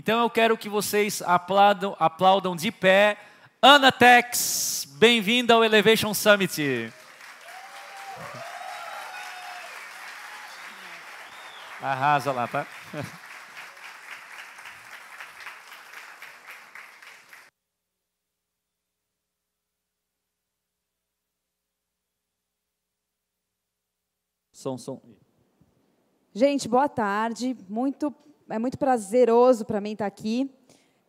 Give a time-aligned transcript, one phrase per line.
[0.00, 3.18] Então eu quero que vocês aplaudam, aplaudam de pé.
[3.60, 6.92] Ana Tex, bem-vinda ao Elevation Summit.
[11.82, 12.64] Arrasa lá, tá?
[24.52, 25.02] Som, som.
[26.32, 27.56] Gente, boa tarde.
[27.68, 28.14] Muito,
[28.48, 30.50] é muito prazeroso para mim estar aqui.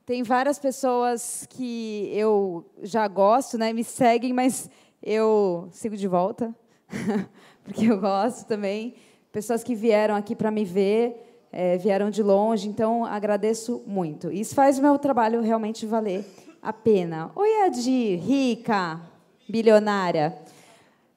[0.05, 3.71] Tem várias pessoas que eu já gosto, né?
[3.71, 4.69] Me seguem, mas
[5.01, 6.53] eu sigo de volta,
[7.63, 8.95] porque eu gosto também.
[9.31, 14.31] Pessoas que vieram aqui para me ver, é, vieram de longe, então agradeço muito.
[14.31, 16.25] Isso faz o meu trabalho realmente valer
[16.61, 17.31] a pena.
[17.35, 18.99] Oi, Adi, rica,
[19.47, 20.35] bilionária.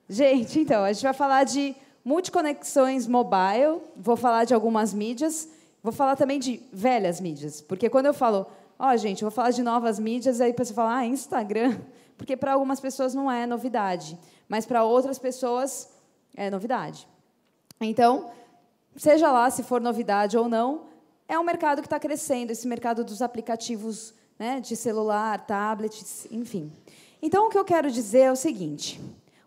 [0.09, 5.49] Gente, então, a gente vai falar de multiconexões mobile, vou falar de algumas mídias,
[5.83, 8.47] vou falar também de velhas mídias, porque quando eu falo,
[8.79, 11.79] ó, oh, gente, vou falar de novas mídias, aí você fala, ah, Instagram,
[12.17, 15.91] porque para algumas pessoas não é novidade, mas para outras pessoas
[16.37, 17.09] é novidade.
[17.81, 18.31] Então,
[18.97, 20.85] seja lá se for novidade ou não,
[21.29, 26.71] é um mercado que está crescendo, esse mercado dos aplicativos né, de celular, tablets, enfim.
[27.21, 29.01] Então, o que eu quero dizer é o seguinte: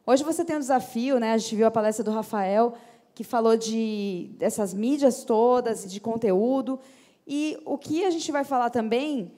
[0.08, 1.34] Hoje você tem um desafio, né?
[1.34, 2.76] A gente viu a palestra do Rafael,
[3.16, 6.78] que falou de dessas mídias todas, de conteúdo.
[7.26, 9.32] E o que a gente vai falar também,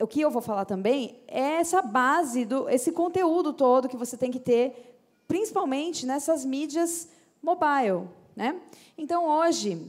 [0.00, 4.16] o que eu vou falar também, é essa base, do, esse conteúdo todo que você
[4.16, 7.08] tem que ter, principalmente nessas mídias
[7.40, 8.08] mobile.
[8.34, 8.60] Né?
[8.98, 9.80] Então, hoje,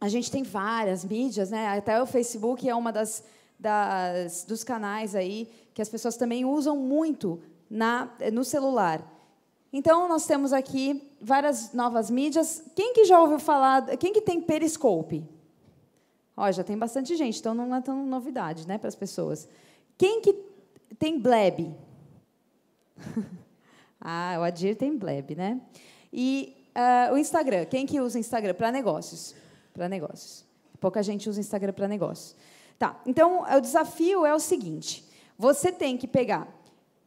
[0.00, 1.68] a gente tem várias mídias, né?
[1.68, 3.22] até o Facebook é uma das,
[3.58, 9.00] das dos canais aí que as pessoas também usam muito na, no celular.
[9.72, 12.62] Então, nós temos aqui várias novas mídias.
[12.74, 13.96] Quem que já ouviu falar...
[13.98, 15.24] Quem que tem Periscope?
[16.36, 19.48] Ó, já tem bastante gente, então não é tão novidade né, para as pessoas.
[19.96, 20.32] Quem que
[20.98, 21.74] tem Bleb?
[24.00, 25.60] ah, o Adir tem Bleb, né?
[26.12, 27.64] E uh, o Instagram.
[27.64, 28.54] Quem que usa Instagram?
[28.54, 29.34] Para negócios.
[29.74, 30.44] Para negócios.
[30.80, 32.36] Pouca gente usa Instagram para negócios.
[32.78, 35.04] Tá, então, o desafio é o seguinte.
[35.36, 36.46] Você tem que pegar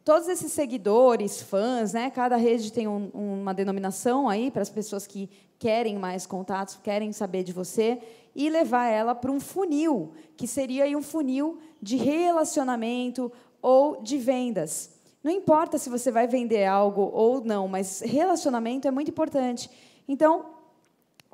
[0.04, 2.10] todos esses seguidores, fãs, né?
[2.10, 5.30] Cada rede tem um, uma denominação aí para as pessoas que
[5.60, 8.00] querem mais contatos, querem saber de você
[8.36, 14.92] e levar ela para um funil, que seria um funil de relacionamento ou de vendas.
[15.24, 19.70] Não importa se você vai vender algo ou não, mas relacionamento é muito importante.
[20.08, 20.46] Então,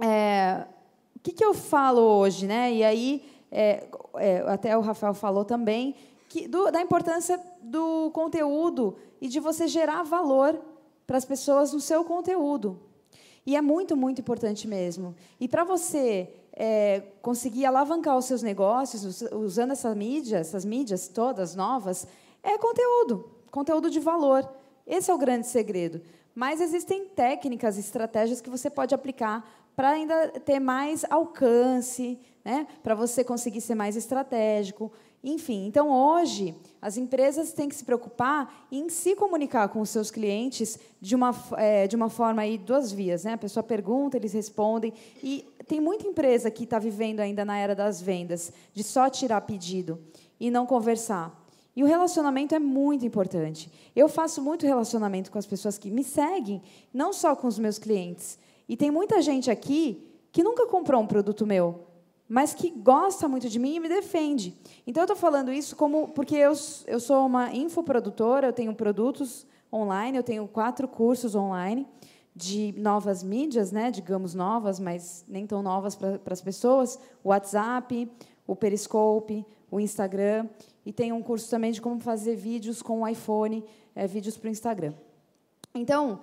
[0.01, 0.65] é,
[1.15, 2.73] o que, que eu falo hoje, né?
[2.73, 5.95] E aí, é, é, até o Rafael falou também
[6.27, 10.59] que, do, da importância do conteúdo e de você gerar valor
[11.05, 12.79] para as pessoas no seu conteúdo.
[13.45, 15.15] E é muito, muito importante mesmo.
[15.39, 21.55] E para você é, conseguir alavancar os seus negócios usando essa mídia, essas mídias todas
[21.55, 22.05] novas,
[22.43, 24.47] é conteúdo, conteúdo de valor.
[24.85, 26.01] Esse é o grande segredo.
[26.35, 32.67] Mas existem técnicas, estratégias que você pode aplicar para ainda ter mais alcance, né?
[32.83, 34.91] para você conseguir ser mais estratégico.
[35.23, 36.55] Enfim, então hoje
[36.87, 41.35] as empresas têm que se preocupar em se comunicar com os seus clientes de uma,
[41.57, 43.33] é, de uma forma aí duas vias, né?
[43.33, 47.75] A pessoa pergunta, eles respondem e tem muita empresa que está vivendo ainda na era
[47.75, 49.99] das vendas de só tirar pedido
[50.39, 51.37] e não conversar.
[51.75, 53.69] E o relacionamento é muito importante.
[53.93, 56.61] Eu faço muito relacionamento com as pessoas que me seguem,
[56.93, 58.39] não só com os meus clientes.
[58.69, 61.86] E tem muita gente aqui que nunca comprou um produto meu,
[62.27, 64.53] mas que gosta muito de mim e me defende.
[64.85, 66.53] Então, eu estou falando isso como porque eu,
[66.85, 71.87] eu sou uma infoprodutora, eu tenho produtos online, eu tenho quatro cursos online
[72.35, 78.09] de novas mídias, né, digamos novas, mas nem tão novas para as pessoas, o WhatsApp,
[78.45, 80.47] o Periscope, o Instagram,
[80.85, 83.63] e tenho um curso também de como fazer vídeos com o iPhone,
[83.95, 84.93] é, vídeos para o Instagram.
[85.73, 86.21] Então,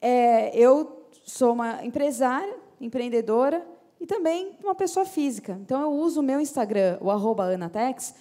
[0.00, 3.66] é, eu sou uma empresária, empreendedora,
[4.00, 5.58] e também uma pessoa física.
[5.60, 8.14] Então, eu uso o meu Instagram, o Anatex,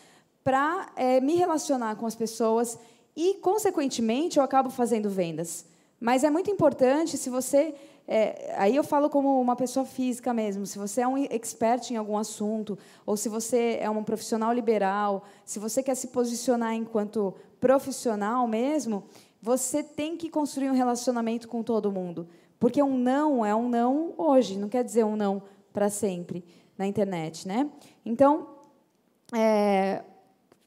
[0.43, 2.79] para é, me relacionar com as pessoas
[3.15, 5.65] e, consequentemente, eu acabo fazendo vendas.
[5.99, 7.75] Mas é muito importante, se você...
[8.09, 10.65] É, aí eu falo como uma pessoa física mesmo.
[10.65, 15.25] Se você é um expert em algum assunto, ou se você é um profissional liberal,
[15.43, 19.03] se você quer se posicionar enquanto profissional mesmo,
[19.41, 22.29] você tem que construir um relacionamento com todo mundo.
[22.57, 25.43] Porque um não é um não hoje, não quer dizer um não
[25.77, 26.43] para sempre
[26.75, 27.69] na internet, né?
[28.03, 28.47] Então,
[29.31, 30.03] é,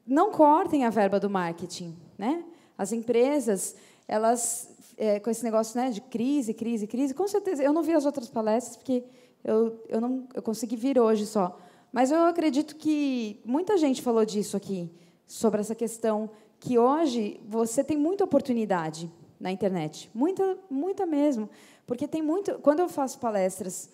[0.07, 2.45] não cortem a verba do marketing, né?
[2.77, 3.75] As empresas,
[4.07, 7.61] elas é, com esse negócio né, de crise, crise, crise, com certeza.
[7.61, 9.03] Eu não vi as outras palestras porque
[9.43, 11.59] eu, eu não eu consegui vir hoje só,
[11.91, 14.89] Mas eu acredito que muita gente falou disso aqui,
[15.27, 21.49] sobre essa questão que hoje você tem muita oportunidade na internet, muita, muita mesmo,
[21.85, 22.59] porque tem muito.
[22.59, 23.89] Quando eu faço palestras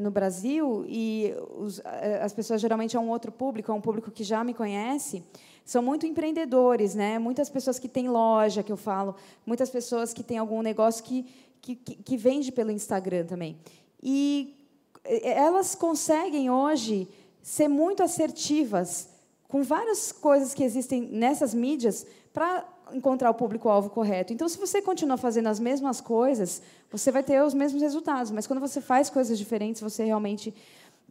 [0.00, 4.10] no Brasil e os, eh, as pessoas geralmente é um outro público, é um público
[4.10, 5.22] que já me conhece,
[5.64, 7.18] são muito empreendedores, né?
[7.18, 11.26] Muitas pessoas que têm loja, que eu falo, muitas pessoas que têm algum negócio que
[11.66, 13.58] que, que, que vende pelo Instagram também.
[14.00, 14.56] E
[15.04, 17.08] eh, elas conseguem hoje
[17.42, 19.08] ser muito assertivas
[19.48, 24.32] com várias coisas que existem nessas mídias para encontrar o público-alvo correto.
[24.32, 28.30] Então, se você continua fazendo as mesmas coisas, você vai ter os mesmos resultados.
[28.30, 30.54] Mas quando você faz coisas diferentes, você realmente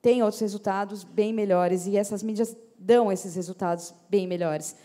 [0.01, 1.88] tem outros resultados bem melhores.
[1.88, 4.75] E essas mídias dão esses resultados bem melhores.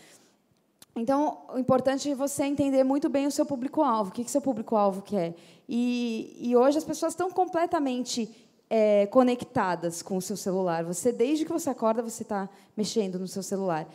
[0.95, 4.41] Então, o importante é você entender muito bem o seu público-alvo, o que, que seu
[4.41, 5.35] público-alvo quer.
[5.67, 8.29] E, e hoje as pessoas estão completamente
[8.69, 10.83] é, conectadas com o seu celular.
[10.83, 13.87] Você, desde que você acorda, você está mexendo no seu celular.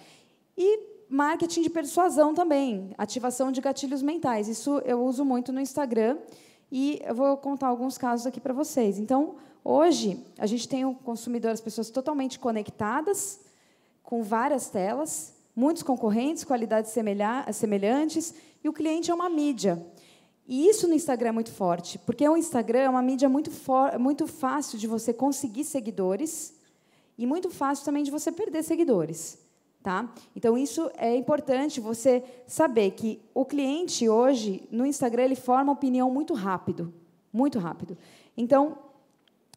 [0.56, 4.48] E marketing de persuasão também, ativação de gatilhos mentais.
[4.48, 6.18] Isso eu uso muito no Instagram
[6.70, 8.98] e eu vou contar alguns casos aqui para vocês.
[8.98, 13.40] Então, hoje, a gente tem o consumidor, as pessoas totalmente conectadas,
[14.02, 16.92] com várias telas, muitos concorrentes, qualidades
[17.52, 19.84] semelhantes, e o cliente é uma mídia.
[20.48, 23.50] E isso no Instagram é muito forte, porque o Instagram é uma mídia muito,
[23.98, 26.54] muito fácil de você conseguir seguidores
[27.18, 29.45] e muito fácil também de você perder seguidores.
[29.86, 30.12] Tá?
[30.34, 36.10] Então, isso é importante você saber que o cliente hoje, no Instagram, ele forma opinião
[36.10, 36.92] muito rápido.
[37.32, 37.96] Muito rápido.
[38.36, 38.78] Então,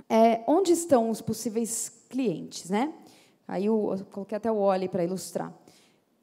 [0.07, 2.69] é, onde estão os possíveis clientes?
[2.69, 2.93] Né?
[3.47, 5.51] Aí eu, eu coloquei até o Oli para ilustrar.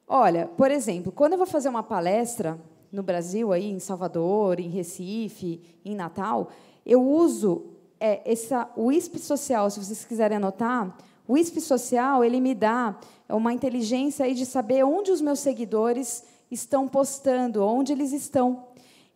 [0.06, 2.56] Olha, por exemplo, quando eu vou fazer uma palestra
[2.92, 6.52] no Brasil, aí, em Salvador, em Recife, em Natal,
[6.86, 10.96] eu uso é, essa, o ISP social, se vocês quiserem anotar,
[11.28, 16.24] o ISP social ele me dá uma inteligência aí de saber onde os meus seguidores
[16.50, 18.64] estão postando, onde eles estão.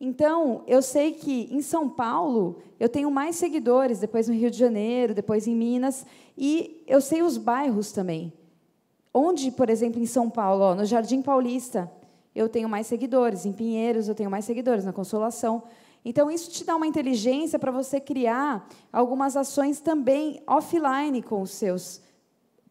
[0.00, 4.56] Então, eu sei que em São Paulo eu tenho mais seguidores, depois no Rio de
[4.56, 8.32] Janeiro, depois em Minas, e eu sei os bairros também.
[9.12, 11.90] Onde, por exemplo, em São Paulo, ó, no Jardim Paulista,
[12.34, 15.62] eu tenho mais seguidores, em Pinheiros eu tenho mais seguidores, na Consolação.
[16.04, 21.50] Então, isso te dá uma inteligência para você criar algumas ações também offline com os
[21.50, 22.00] seus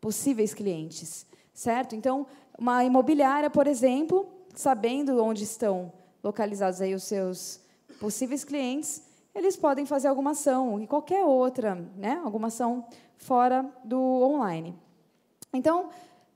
[0.02, 1.96] possíveis clientes, certo?
[1.96, 2.26] Então,
[2.58, 5.94] uma imobiliária, por exemplo, sabendo onde estão
[6.24, 7.62] localizados aí os seus
[8.00, 9.04] possíveis clientes,
[9.34, 12.20] eles podem fazer alguma ação e qualquer outra, né?
[12.24, 12.86] Alguma ação
[13.18, 14.76] fora do online.
[15.54, 15.90] Então,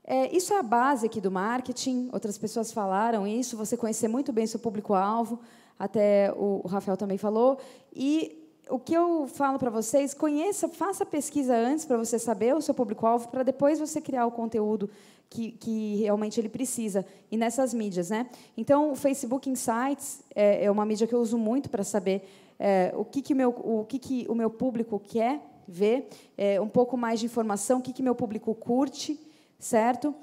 [0.04, 2.08] é, isso é a base aqui do marketing.
[2.12, 3.56] Outras pessoas falaram isso.
[3.56, 5.40] Você conhecer muito bem seu público-alvo,
[5.78, 7.58] até o Rafael também falou.
[7.94, 12.62] E o que eu falo para vocês, conheça, faça pesquisa antes para você saber o
[12.62, 14.88] seu público-alvo, para depois você criar o conteúdo
[15.28, 17.04] que, que, realmente ele precisa.
[17.30, 18.28] E nessas mídias, né?
[18.56, 22.26] Então, o Facebook Insights é, é uma mídia que eu uso muito para saber
[22.58, 26.68] é, o que, que, meu, o, que, que o meu público quer ver, é, um
[26.68, 29.18] pouco mais de informação, o que, que meu público curte,
[29.58, 30.14] certo?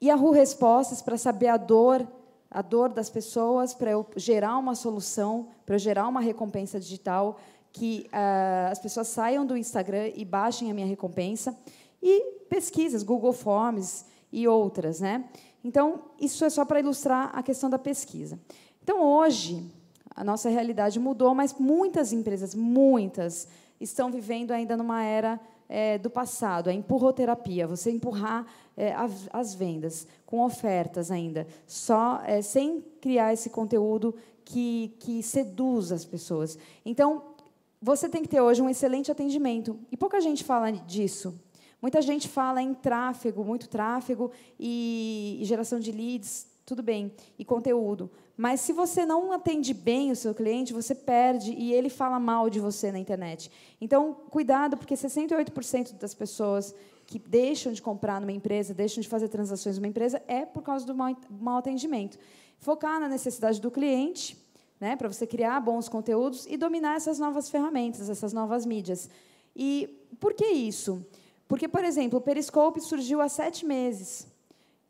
[0.00, 2.06] E a Ru Respostas para saber a dor
[2.50, 7.38] a dor das pessoas, para eu gerar uma solução, para eu gerar uma recompensa digital
[7.72, 11.56] que uh, as pessoas saiam do Instagram e baixem a minha recompensa.
[12.02, 15.00] E pesquisas, Google Forms e outras.
[15.00, 15.24] Né?
[15.62, 18.38] Então, isso é só para ilustrar a questão da pesquisa.
[18.82, 19.64] Então, hoje,
[20.14, 23.46] a nossa realidade mudou, mas muitas empresas, muitas,
[23.80, 25.38] estão vivendo ainda numa era
[25.70, 28.44] é, do passado, a empurroterapia, você empurrar
[28.76, 34.12] é, as, as, vendas com ofertas ainda, só é, sem criar esse conteúdo
[34.44, 36.58] que, que seduz as pessoas.
[36.84, 37.22] Então,
[37.80, 39.78] você tem que ter hoje um excelente atendimento.
[39.92, 41.40] E pouca gente fala disso.
[41.80, 47.44] Muita gente fala em tráfego, muito tráfego e, e geração de leads, tudo bem, e
[47.44, 48.08] conteúdo.
[48.36, 52.48] Mas se você não atende bem o seu cliente, você perde e ele fala mal
[52.48, 53.50] de você na internet.
[53.80, 56.72] Então, cuidado, porque 68% das pessoas
[57.06, 60.86] que deixam de comprar numa empresa, deixam de fazer transações numa empresa, é por causa
[60.86, 62.16] do mau, atendimento.
[62.56, 64.38] Focar na necessidade do cliente
[64.78, 69.10] né, para você criar bons conteúdos e dominar essas novas ferramentas, essas novas mídias.
[69.56, 71.04] E por que isso?
[71.48, 74.29] Porque, por exemplo, o Periscope surgiu há sete meses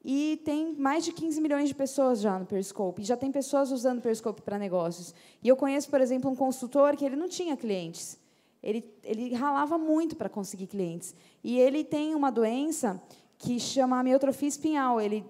[0.05, 3.03] e tem mais de 15 milhões de pessoas já no Periscope.
[3.03, 5.15] E já tem pessoas usando o Periscope para negócios.
[5.43, 8.19] E eu conheço, por exemplo, um consultor que ele não tinha clientes.
[8.63, 11.15] Ele, ele ralava muito para conseguir clientes.
[11.45, 13.01] E ele tem uma doença
[13.37, 15.01] que chama amiotrofia espinhal.
[15.01, 15.25] Ele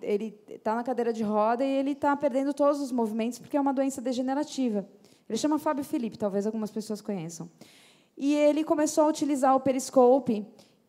[0.49, 3.75] está na cadeira de roda e ele está perdendo todos os movimentos porque é uma
[3.75, 4.89] doença degenerativa.
[5.29, 7.49] Ele chama Fábio Felipe, talvez algumas pessoas conheçam.
[8.17, 10.47] E ele começou a utilizar o Periscope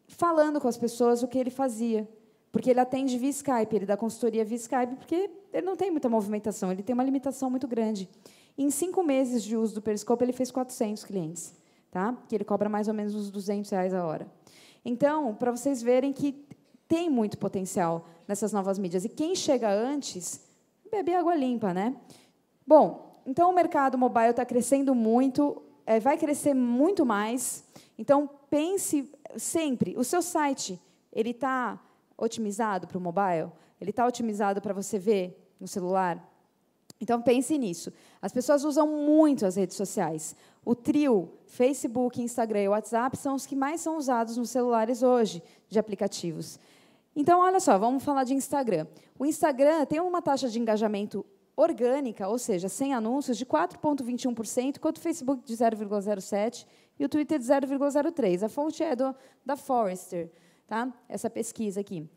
[0.07, 2.07] falando com as pessoas o que ele fazia.
[2.51, 6.09] Porque ele atende via Skype, ele dá consultoria via Skype, porque ele não tem muita
[6.09, 8.09] movimentação, ele tem uma limitação muito grande.
[8.57, 11.53] Em cinco meses de uso do Periscope, ele fez 400 clientes,
[11.89, 12.17] tá?
[12.27, 14.27] que ele cobra mais ou menos uns 200 reais a hora.
[14.83, 16.45] Então, para vocês verem que
[16.91, 19.05] tem muito potencial nessas novas mídias.
[19.05, 20.45] E quem chega antes,
[20.91, 21.95] bebe água limpa, né?
[22.67, 27.63] Bom, então o mercado mobile está crescendo muito, é, vai crescer muito mais.
[27.97, 30.77] Então, pense sempre, o seu site,
[31.13, 31.79] ele está
[32.23, 33.51] otimizado para o mobile?
[33.79, 36.27] Ele está otimizado para você ver no celular?
[37.01, 37.91] Então, pense nisso.
[38.21, 40.35] As pessoas usam muito as redes sociais.
[40.63, 45.41] O trio Facebook, Instagram e WhatsApp são os que mais são usados nos celulares hoje,
[45.67, 46.59] de aplicativos.
[47.15, 48.85] Então, olha só, vamos falar de Instagram.
[49.17, 51.25] O Instagram tem uma taxa de engajamento
[51.55, 56.65] orgânica, ou seja, sem anúncios, de 4,21%, enquanto o Facebook de 0,07%
[56.99, 58.43] e o Twitter de 0,03%.
[58.43, 59.13] A fonte é do,
[59.43, 60.29] da Forrester,
[60.71, 60.87] tá?
[61.09, 62.09] essa pesquisa aqui.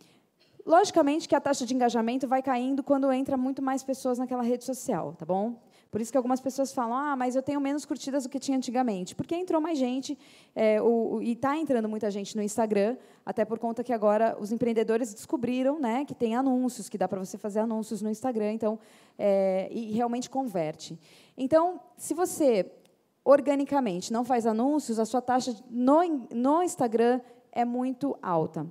[0.65, 4.63] Logicamente que a taxa de engajamento vai caindo quando entra muito mais pessoas naquela rede
[4.63, 5.61] social, tá bom?
[5.91, 8.57] Por isso que algumas pessoas falam, ah, mas eu tenho menos curtidas do que tinha
[8.57, 9.13] antigamente.
[9.17, 10.17] Porque entrou mais gente,
[10.55, 12.97] é, o, o, e está entrando muita gente no Instagram,
[13.27, 17.19] até por conta que agora os empreendedores descobriram né, que tem anúncios, que dá para
[17.19, 18.79] você fazer anúncios no Instagram, então,
[19.19, 20.97] é, e realmente converte.
[21.37, 22.71] Então, se você
[23.25, 26.01] organicamente não faz anúncios, a sua taxa no,
[26.33, 27.21] no Instagram
[27.55, 28.67] é muito alta.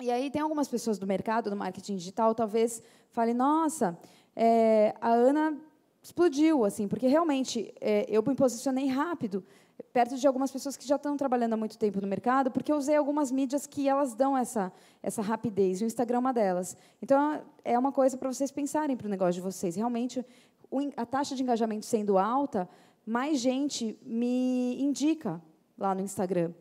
[0.00, 3.98] E aí tem algumas pessoas do mercado, do marketing digital, talvez falem, nossa,
[4.36, 5.56] é, a Ana
[6.02, 9.42] explodiu, assim, porque realmente é, eu me posicionei rápido
[9.92, 12.76] perto de algumas pessoas que já estão trabalhando há muito tempo no mercado, porque eu
[12.76, 15.80] usei algumas mídias que elas dão essa essa rapidez.
[15.80, 16.76] E o Instagram é uma delas.
[17.00, 19.74] Então é uma coisa para vocês pensarem para o negócio de vocês.
[19.74, 20.24] Realmente
[20.96, 22.68] a taxa de engajamento sendo alta,
[23.06, 25.40] mais gente me indica
[25.78, 26.52] lá no Instagram.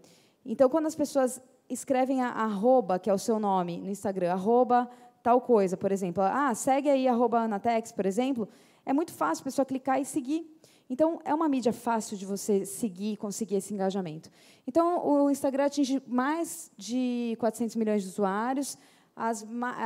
[0.46, 4.90] Então quando as pessoas escrevem a arroba, que é o seu nome no Instagram, arroba
[5.22, 8.48] tal coisa, por exemplo, ah, segue aí arroba Anatex, por exemplo,
[8.86, 10.54] é muito fácil a pessoa clicar e seguir.
[10.90, 14.30] Então, é uma mídia fácil de você seguir e conseguir esse engajamento.
[14.68, 18.78] Então, o Instagram atinge mais de 400 milhões de usuários.
[19.16, 19.46] As,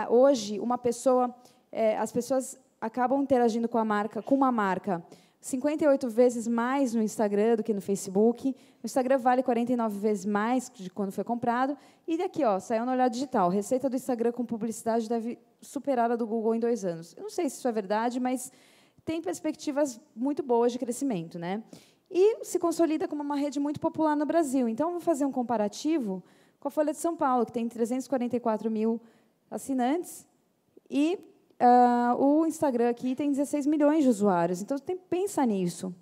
[0.10, 1.34] hoje, uma pessoa,
[1.72, 5.04] é, as pessoas acabam interagindo com a marca, com uma marca,
[5.40, 8.56] 58 vezes mais no Instagram do que no Facebook.
[8.84, 11.78] O Instagram vale 49 vezes mais de quando foi comprado.
[12.08, 13.50] E daqui, ó, saiu no Olhar Digital.
[13.50, 17.14] Receita do Instagram com publicidade deve superar a do Google em dois anos.
[17.16, 18.52] Eu não sei se isso é verdade, mas
[19.06, 21.38] tem perspectivas muito boas de crescimento.
[21.38, 21.64] Né?
[22.10, 24.68] E se consolida como uma rede muito popular no Brasil.
[24.68, 26.24] Então, vou fazer um comparativo
[26.60, 29.00] com a Folha de São Paulo, que tem 344 mil
[29.50, 30.28] assinantes,
[30.90, 31.20] e
[31.62, 34.62] uh, o Instagram aqui tem 16 milhões de usuários.
[34.62, 35.94] Então, tem, pensa nisso.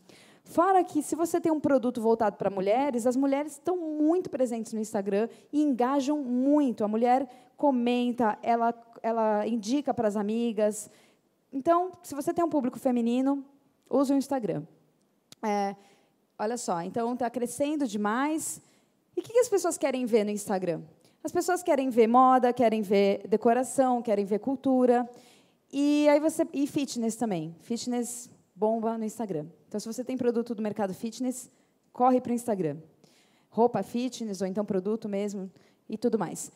[0.43, 4.73] Fora que, se você tem um produto voltado para mulheres, as mulheres estão muito presentes
[4.73, 6.83] no Instagram e engajam muito.
[6.83, 10.91] A mulher comenta, ela, ela indica para as amigas,
[11.55, 13.41] então, se você tem um público feminino,
[13.89, 14.63] use o Instagram.
[15.41, 15.73] É,
[16.37, 18.61] olha só, então está crescendo demais.
[19.15, 20.81] E o que, que as pessoas querem ver no Instagram?
[21.23, 25.09] As pessoas querem ver moda, querem ver decoração, querem ver cultura.
[25.77, 27.53] E aí você e fitness também.
[27.59, 29.45] Fitness bomba no Instagram.
[29.67, 31.51] Então, se você tem produto do mercado fitness,
[31.91, 32.77] corre para o Instagram.
[33.49, 35.51] Roupa fitness ou então produto mesmo
[35.89, 36.49] e tudo mais.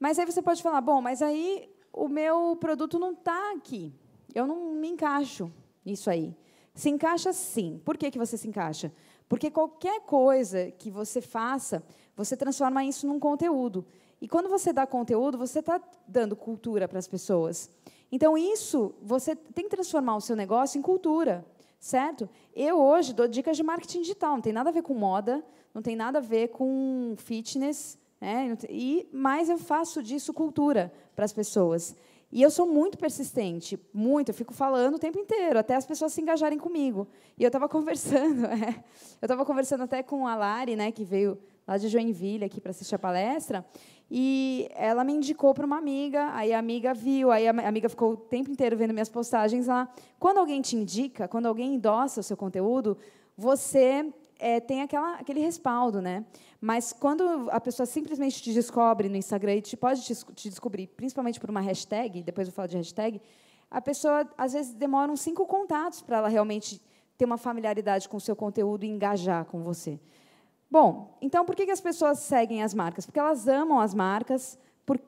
[0.00, 3.94] Mas aí você pode falar, bom, mas aí o meu produto não está aqui.
[4.34, 5.48] Eu não me encaixo
[5.84, 6.34] nisso aí.
[6.74, 7.80] Se encaixa sim.
[7.84, 8.92] Por que, que você se encaixa?
[9.28, 11.84] Porque qualquer coisa que você faça,
[12.16, 13.86] você transforma isso num conteúdo.
[14.20, 17.70] E quando você dá conteúdo, você está dando cultura para as pessoas.
[18.10, 21.44] Então, isso, você tem que transformar o seu negócio em cultura,
[21.78, 22.28] certo?
[22.54, 24.34] Eu, hoje, dou dicas de marketing digital.
[24.34, 25.44] Não tem nada a ver com moda,
[25.74, 28.56] não tem nada a ver com fitness, né?
[28.68, 31.94] e, mas eu faço disso cultura para as pessoas.
[32.32, 34.30] E eu sou muito persistente, muito.
[34.30, 37.06] Eu fico falando o tempo inteiro, até as pessoas se engajarem comigo.
[37.38, 38.84] E eu estava conversando, é,
[39.20, 42.70] eu estava conversando até com a Lari, né, que veio lá de Joinville aqui para
[42.70, 43.64] assistir a palestra,
[44.10, 48.12] e ela me indicou para uma amiga, aí a amiga viu, aí a amiga ficou
[48.12, 49.88] o tempo inteiro vendo minhas postagens lá.
[50.18, 52.96] Quando alguém te indica, quando alguém endossa o seu conteúdo,
[53.36, 56.24] você é, tem aquela, aquele respaldo, né?
[56.60, 60.86] Mas quando a pessoa simplesmente te descobre no Instagram e te pode te, te descobrir,
[60.88, 63.20] principalmente por uma hashtag, depois eu falo de hashtag,
[63.70, 66.80] a pessoa às vezes demora uns cinco contatos para ela realmente
[67.18, 69.98] ter uma familiaridade com o seu conteúdo e engajar com você.
[70.70, 73.06] Bom, então por que, as pessoas seguem as marcas?
[73.06, 74.58] Porque elas amam as marcas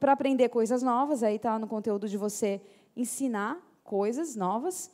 [0.00, 2.60] para aprender coisas novas, aí está no conteúdo de você
[2.96, 4.90] ensinar coisas novas,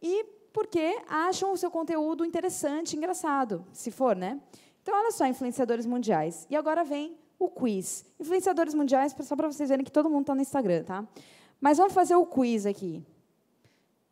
[0.00, 4.40] e porque acham o seu conteúdo interessante, engraçado, se for, né?
[4.82, 6.46] Então, olha só, influenciadores mundiais.
[6.48, 8.06] E agora vem o quiz.
[8.18, 11.06] Influenciadores mundiais, só para vocês verem que todo mundo está no Instagram, tá?
[11.60, 13.04] Mas vamos fazer o quiz aqui.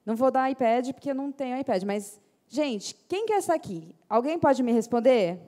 [0.05, 3.55] Não vou dar iPad, porque eu não tenho iPad, mas, gente, quem que é essa
[3.55, 3.95] aqui?
[4.09, 5.41] Alguém pode me responder?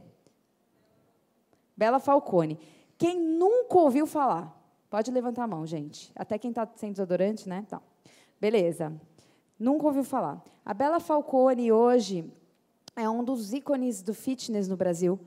[1.79, 2.59] Bela Falcone.
[2.99, 4.53] Quem nunca ouviu falar?
[4.91, 6.11] Pode levantar a mão, gente.
[6.17, 7.65] Até quem está sem desodorante, né?
[7.69, 7.81] Tá.
[8.41, 8.93] Beleza.
[9.57, 10.43] Nunca ouviu falar.
[10.67, 12.29] A Bela Falcone, hoje,
[12.97, 15.21] é um dos ícones do fitness no Brasil.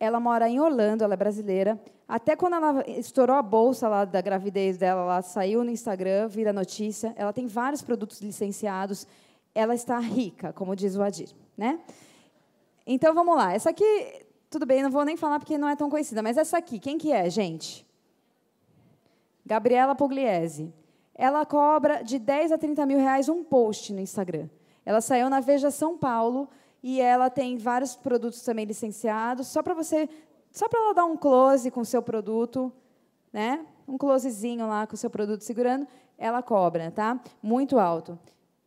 [0.00, 1.78] Ela mora em Orlando, ela é brasileira.
[2.08, 6.54] Até quando ela estourou a bolsa lá da gravidez dela, ela saiu no Instagram, vira
[6.54, 7.12] notícia.
[7.16, 9.06] Ela tem vários produtos licenciados.
[9.54, 11.78] Ela está rica, como diz o Adir, né?
[12.86, 13.52] Então vamos lá.
[13.52, 13.84] Essa aqui,
[14.50, 16.96] tudo bem, não vou nem falar porque não é tão conhecida, mas essa aqui, quem
[16.96, 17.86] que é, gente?
[19.44, 20.72] Gabriela Pugliese.
[21.14, 24.48] Ela cobra de 10 a 30 mil reais um post no Instagram.
[24.84, 26.48] Ela saiu na Veja São Paulo
[26.82, 30.08] e ela tem vários produtos também licenciados, só para você,
[30.52, 32.72] só para ela dar um close com o seu produto,
[33.32, 33.66] né?
[33.86, 35.86] Um closezinho lá com o seu produto segurando,
[36.16, 37.20] ela cobra, tá?
[37.42, 38.18] Muito alto.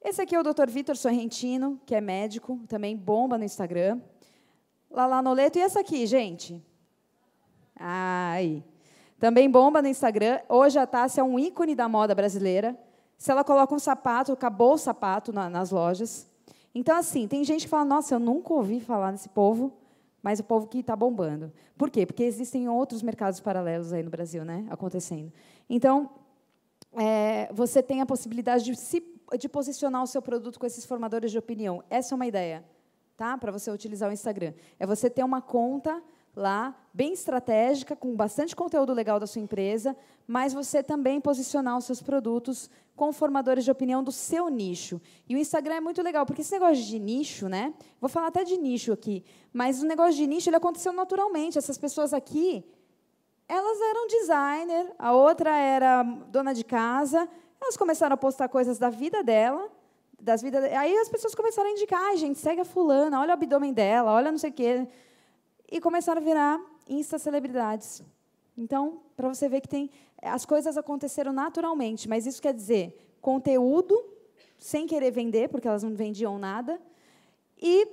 [0.04, 0.68] Esse aqui é o Dr.
[0.68, 4.00] Vitor Sorrentino, que é médico, também bomba no Instagram.
[4.92, 6.62] Lala Noleto e essa aqui, gente.
[7.76, 8.64] Ai.
[9.20, 10.40] Também bomba no Instagram.
[10.50, 12.78] Hoje a Tássia é um ícone da moda brasileira.
[13.18, 16.28] Se ela coloca um sapato, acabou o sapato na, nas lojas.
[16.74, 19.74] Então, assim, tem gente que fala, nossa, eu nunca ouvi falar nesse povo,
[20.22, 21.52] mas o povo que está bombando.
[21.78, 22.06] Por quê?
[22.06, 25.32] Porque existem outros mercados paralelos aí no Brasil, né, acontecendo.
[25.70, 26.10] Então,
[26.94, 29.04] é, você tem a possibilidade de, se,
[29.38, 31.84] de posicionar o seu produto com esses formadores de opinião.
[31.90, 32.64] Essa é uma ideia,
[33.22, 33.38] tá?
[33.38, 34.52] Para você utilizar o Instagram.
[34.80, 36.02] É você ter uma conta
[36.36, 41.86] lá, bem estratégica, com bastante conteúdo legal da sua empresa, mas você também posicionar os
[41.86, 45.00] seus produtos com formadores de opinião do seu nicho.
[45.30, 47.76] E o Instagram é muito legal, porque esse negócio de nicho, né?
[48.00, 49.24] Vou falar até de nicho aqui,
[49.54, 51.60] mas o negócio de nicho ele aconteceu naturalmente.
[51.60, 52.66] Essas pessoas aqui,
[53.48, 57.30] elas eram designer, a outra era dona de casa,
[57.62, 59.70] elas começaram a postar coisas da vida dela,
[60.22, 60.64] das vidas.
[60.64, 64.14] Aí as pessoas começaram a indicar, ai, gente, segue a fulana, olha o abdômen dela,
[64.14, 64.88] olha não sei o quê
[65.72, 68.04] e começaram a virar insta-celebridades.
[68.58, 69.90] Então, para você ver que tem
[70.22, 74.04] as coisas aconteceram naturalmente, mas isso quer dizer conteúdo
[74.58, 76.80] sem querer vender, porque elas não vendiam nada,
[77.60, 77.88] e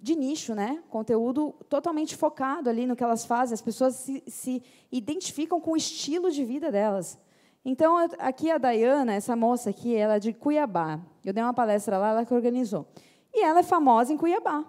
[0.00, 0.82] de nicho, né?
[0.88, 3.54] Conteúdo totalmente focado ali no que elas fazem.
[3.54, 7.18] As pessoas se, se identificam com o estilo de vida delas.
[7.64, 11.00] Então, aqui a Dayana, essa moça aqui, ela é de Cuiabá.
[11.24, 12.86] Eu dei uma palestra lá, ela que organizou.
[13.32, 14.64] E ela é famosa em Cuiabá.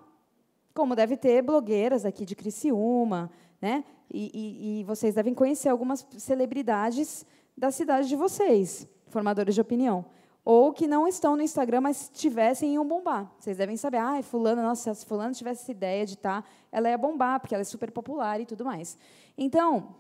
[0.74, 3.30] Como deve ter blogueiras aqui de Criciúma,
[3.62, 3.84] né?
[4.10, 7.26] E, e, e vocês devem conhecer algumas celebridades
[7.58, 10.06] da cidade de vocês, formadores de opinião.
[10.46, 13.30] Ou que não estão no Instagram, mas tivessem iam bombar.
[13.40, 16.90] Vocês devem saber, ah, fulano, nossa, se fulano tivesse essa ideia de estar, tá, ela
[16.90, 18.98] ia bombar, porque ela é super popular e tudo mais.
[19.38, 19.96] Então,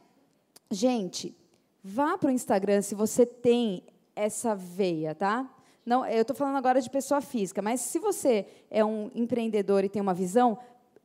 [0.71, 1.35] gente,
[1.87, 3.83] vá para o Instagram se você tem
[4.15, 5.47] essa veia, tá?
[5.85, 9.89] Não, eu estou falando agora de pessoa física, mas se você é um empreendedor e
[9.89, 10.57] tem uma visão,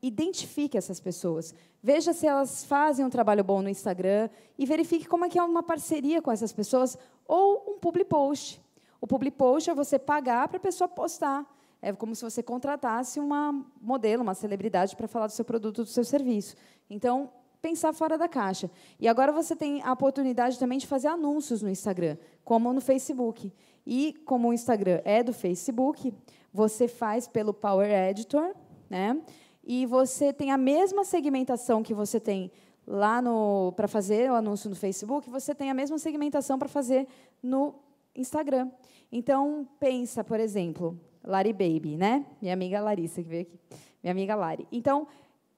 [0.02, 1.54] identifique essas pessoas.
[1.82, 5.42] Veja se elas fazem um trabalho bom no Instagram e verifique como é que é
[5.42, 6.96] uma parceria com essas pessoas
[7.28, 8.58] ou um public post.
[9.02, 11.44] O public post é você pagar para a pessoa postar.
[11.82, 15.90] É como se você contratasse uma modelo, uma celebridade para falar do seu produto, do
[15.90, 16.56] seu serviço.
[16.88, 18.70] Então, pensar fora da caixa.
[18.98, 23.52] E agora você tem a oportunidade também de fazer anúncios no Instagram, como no Facebook.
[23.86, 26.12] E como o Instagram é do Facebook,
[26.52, 28.54] você faz pelo Power Editor,
[28.88, 29.20] né?
[29.64, 32.50] E você tem a mesma segmentação que você tem
[32.86, 37.06] lá no para fazer o anúncio no Facebook, você tem a mesma segmentação para fazer
[37.42, 37.74] no
[38.14, 38.70] Instagram.
[39.12, 42.24] Então, pensa, por exemplo, Lari Baby, né?
[42.40, 43.58] Minha amiga Larissa que veio aqui.
[44.02, 44.66] Minha amiga Lari.
[44.72, 45.06] Então,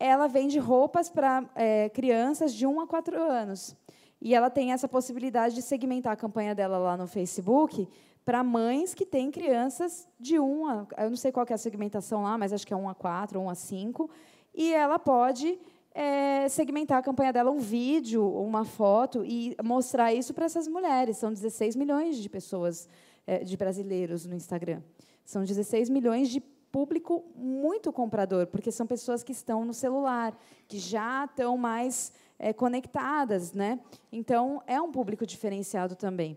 [0.05, 3.77] ela vende roupas para é, crianças de 1 a 4 anos.
[4.21, 7.89] E ela tem essa possibilidade de segmentar a campanha dela lá no Facebook
[8.25, 10.87] para mães que têm crianças de 1 a.
[10.99, 13.41] Eu não sei qual é a segmentação lá, mas acho que é 1 a 4,
[13.41, 14.11] 1 a 5.
[14.53, 15.57] E ela pode
[15.95, 21.17] é, segmentar a campanha dela, um vídeo, uma foto, e mostrar isso para essas mulheres.
[21.17, 22.89] São 16 milhões de pessoas,
[23.25, 24.83] é, de brasileiros no Instagram.
[25.25, 30.35] São 16 milhões de público muito comprador, porque são pessoas que estão no celular,
[30.67, 33.79] que já estão mais é, conectadas, né?
[34.11, 36.37] Então é um público diferenciado também.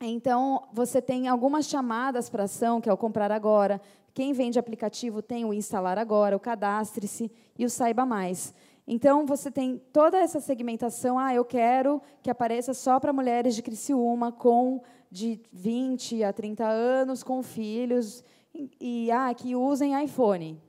[0.00, 3.80] Então você tem algumas chamadas para ação, que é o comprar agora.
[4.12, 8.52] Quem vende aplicativo tem o instalar agora, o cadastre-se e o saiba mais.
[8.90, 11.18] Então, você tem toda essa segmentação.
[11.18, 16.66] Ah, eu quero que apareça só para mulheres de Criciúma com de 20 a 30
[16.66, 18.24] anos, com filhos,
[18.80, 20.60] e ah, que usem iPhone.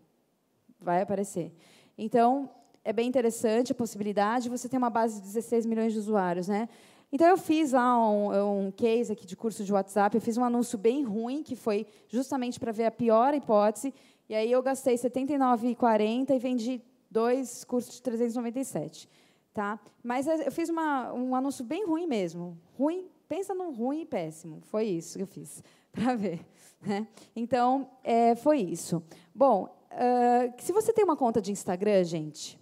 [0.79, 1.51] Vai aparecer.
[1.97, 2.49] Então,
[2.83, 4.49] é bem interessante a possibilidade.
[4.49, 6.69] Você tem uma base de 16 milhões de usuários, né?
[7.11, 10.43] Então, eu fiz lá um, um case aqui de curso de WhatsApp, eu fiz um
[10.43, 13.93] anúncio bem ruim, que foi justamente para ver a pior hipótese,
[14.29, 19.09] e aí eu gastei R$ 79,40 e vendi dois cursos de 397.
[19.51, 19.79] Tá?
[20.03, 22.55] Mas é, eu fiz uma, um anúncio bem ruim mesmo.
[22.77, 24.61] Ruim, pensa num ruim e péssimo.
[24.61, 26.39] Foi isso que eu fiz, para ver.
[26.81, 27.07] Né?
[27.35, 29.03] Então, é, foi isso.
[29.33, 32.59] Bom, uh, se você tem uma conta de Instagram, gente,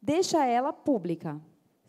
[0.00, 1.40] deixa ela pública,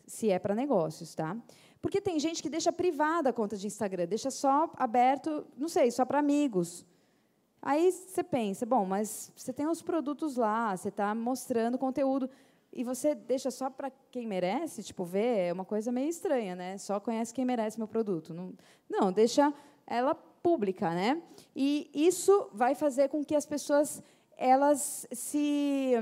[0.06, 1.36] se é para negócios, tá?
[1.82, 5.90] Porque tem gente que deixa privada a conta de Instagram, deixa só aberto, não sei,
[5.90, 6.86] só para amigos.
[7.62, 12.30] Aí você pensa, bom, mas você tem os produtos lá, você está mostrando conteúdo
[12.74, 16.78] e você deixa só para quem merece, tipo, ver, é uma coisa meio estranha, né?
[16.78, 18.34] Só conhece quem merece meu produto.
[18.34, 18.54] Não,
[18.90, 19.54] não deixa
[19.86, 21.22] ela pública, né?
[21.56, 24.02] E isso vai fazer com que as pessoas
[24.42, 25.94] elas se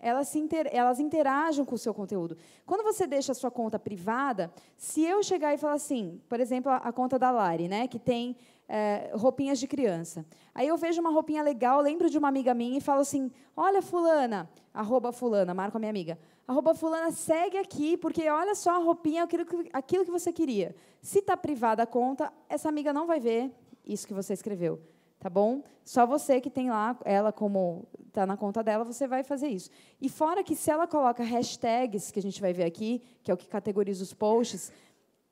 [0.00, 2.34] elas se inter, elas interagem com o seu conteúdo.
[2.64, 6.72] Quando você deixa a sua conta privada, se eu chegar e falar assim, por exemplo,
[6.72, 10.24] a, a conta da Lari, né, que tem é, roupinhas de criança.
[10.54, 13.82] Aí eu vejo uma roupinha legal, lembro de uma amiga minha e falo assim: olha,
[13.82, 16.18] fulana, arroba fulana, marco a minha amiga.
[16.46, 20.74] Arroba fulana, segue aqui, porque olha só a roupinha, aquilo que, aquilo que você queria.
[21.02, 23.50] Se está privada a conta, essa amiga não vai ver
[23.86, 24.80] isso que você escreveu
[25.24, 25.62] tá bom?
[25.86, 29.70] Só você que tem lá, ela como está na conta dela, você vai fazer isso.
[29.98, 33.34] E fora que se ela coloca hashtags, que a gente vai ver aqui, que é
[33.34, 34.70] o que categoriza os posts,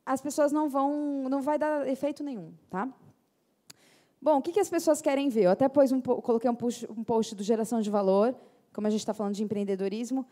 [0.07, 2.88] as pessoas não vão, não vai dar efeito nenhum, tá?
[4.19, 5.43] Bom, o que, que as pessoas querem ver?
[5.43, 8.35] Eu até pus um, coloquei um post, um post do geração de valor,
[8.73, 10.25] como a gente está falando de empreendedorismo,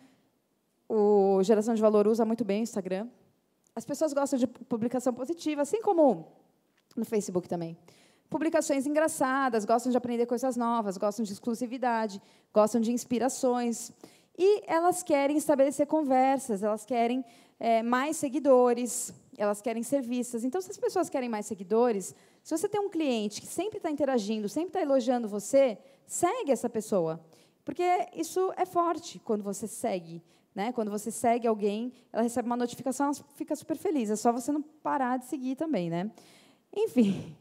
[0.89, 3.09] o geração de valor usa muito bem o Instagram.
[3.77, 6.29] As pessoas gostam de publicação positiva, assim como
[6.97, 7.77] no Facebook também
[8.31, 12.23] publicações engraçadas, gostam de aprender coisas novas, gostam de exclusividade,
[12.55, 13.91] gostam de inspirações.
[14.39, 17.25] E elas querem estabelecer conversas, elas querem
[17.59, 20.45] é, mais seguidores, elas querem ser vistas.
[20.45, 23.91] Então, se as pessoas querem mais seguidores, se você tem um cliente que sempre está
[23.91, 27.21] interagindo, sempre está elogiando você, segue essa pessoa.
[27.65, 27.83] Porque
[28.15, 30.23] isso é forte quando você segue.
[30.55, 30.73] Né?
[30.73, 34.09] Quando você segue alguém, ela recebe uma notificação, ela fica super feliz.
[34.09, 35.91] É só você não parar de seguir também.
[35.91, 36.11] Né?
[36.75, 37.37] Enfim,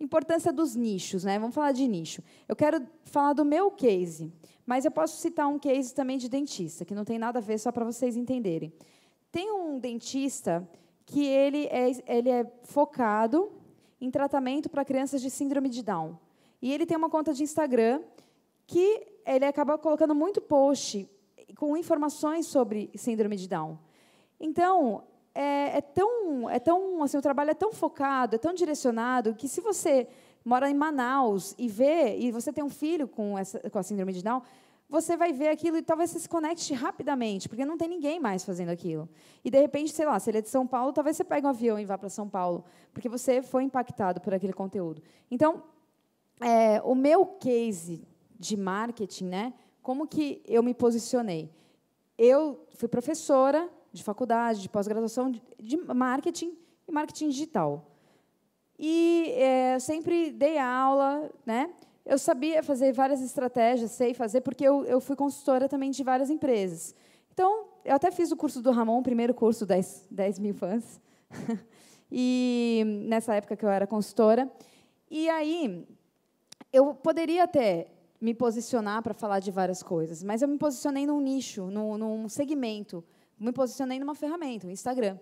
[0.00, 1.38] Importância dos nichos, né?
[1.38, 2.22] Vamos falar de nicho.
[2.48, 4.32] Eu quero falar do meu case,
[4.64, 7.58] mas eu posso citar um case também de dentista, que não tem nada a ver,
[7.58, 8.72] só para vocês entenderem.
[9.30, 10.66] Tem um dentista
[11.04, 13.52] que ele é, ele é focado
[14.00, 16.18] em tratamento para crianças de síndrome de Down.
[16.62, 18.02] E ele tem uma conta de Instagram
[18.66, 21.08] que ele acaba colocando muito post
[21.56, 23.78] com informações sobre síndrome de Down.
[24.38, 29.34] Então, é, é, tão, é tão, assim, o trabalho é tão focado, é tão direcionado
[29.34, 30.08] que se você
[30.44, 34.12] mora em Manaus e vê e você tem um filho com essa, com a síndrome
[34.12, 34.42] de Down,
[34.88, 38.44] você vai ver aquilo e talvez você se conecte rapidamente, porque não tem ninguém mais
[38.44, 39.08] fazendo aquilo.
[39.44, 41.50] E de repente, sei lá, se ele é de São Paulo, talvez você pegue um
[41.50, 45.00] avião e vá para São Paulo, porque você foi impactado por aquele conteúdo.
[45.30, 45.62] Então,
[46.40, 48.04] é, o meu case
[48.36, 49.54] de marketing, né?
[49.80, 51.50] Como que eu me posicionei?
[52.18, 57.86] Eu fui professora de faculdade, de pós-graduação, de marketing e marketing digital.
[58.78, 61.70] E é, sempre dei aula, né?
[62.06, 66.30] Eu sabia fazer várias estratégias, sei fazer, porque eu, eu fui consultora também de várias
[66.30, 66.94] empresas.
[67.32, 71.00] Então, eu até fiz o curso do Ramon, o primeiro curso, 10, 10 mil fãs.
[72.10, 74.50] e nessa época que eu era consultora.
[75.10, 75.86] E aí,
[76.72, 77.88] eu poderia até
[78.20, 82.28] me posicionar para falar de várias coisas, mas eu me posicionei num nicho, num, num
[82.28, 83.04] segmento
[83.40, 85.18] me posicionei numa ferramenta, o Instagram.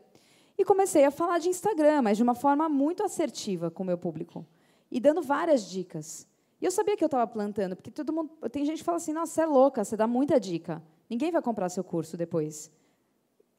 [0.59, 3.97] E comecei a falar de Instagram, mas de uma forma muito assertiva com o meu
[3.97, 4.45] público.
[4.91, 6.27] E dando várias dicas.
[6.61, 8.31] E eu sabia que eu estava plantando, porque todo mundo.
[8.51, 10.83] Tem gente que fala assim, nossa, você é louca, você dá muita dica.
[11.09, 12.73] Ninguém vai comprar seu curso depois.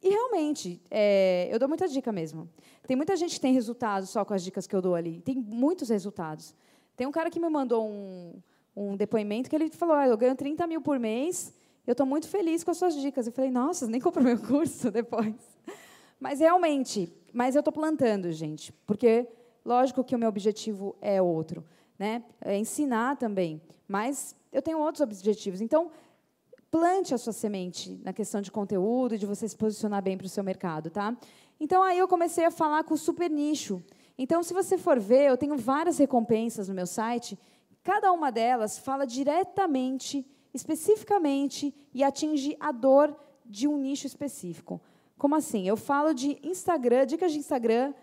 [0.02, 2.50] E realmente, é, eu dou muita dica mesmo.
[2.86, 5.22] Tem muita gente que tem resultados só com as dicas que eu dou ali.
[5.22, 6.54] Tem muitos resultados.
[6.98, 8.42] Tem um cara que me mandou um,
[8.76, 11.54] um depoimento que ele falou: ah, eu ganho 30 mil por mês
[11.90, 13.26] eu estou muito feliz com as suas dicas.
[13.26, 15.34] Eu falei, nossa, nem comprou meu curso depois.
[16.20, 19.28] Mas realmente, mas eu estou plantando, gente, porque
[19.66, 21.66] lógico que o meu objetivo é outro,
[21.98, 22.24] né?
[22.42, 25.62] É ensinar também, mas eu tenho outros objetivos.
[25.62, 25.90] Então,
[26.70, 30.28] plante a sua semente na questão de conteúdo e de você se posicionar bem para
[30.28, 31.18] o seu mercado, tá?
[31.60, 33.82] Então aí eu comecei a falar com o super nicho.
[34.16, 37.36] Então, se você for ver, eu tenho várias recompensas no meu site.
[37.82, 44.82] Cada uma delas fala diretamente especificamente e atinge a dor de um nicho específico.
[45.18, 45.68] Como assim?
[45.68, 47.94] Eu falo de Instagram, dicas de Instagram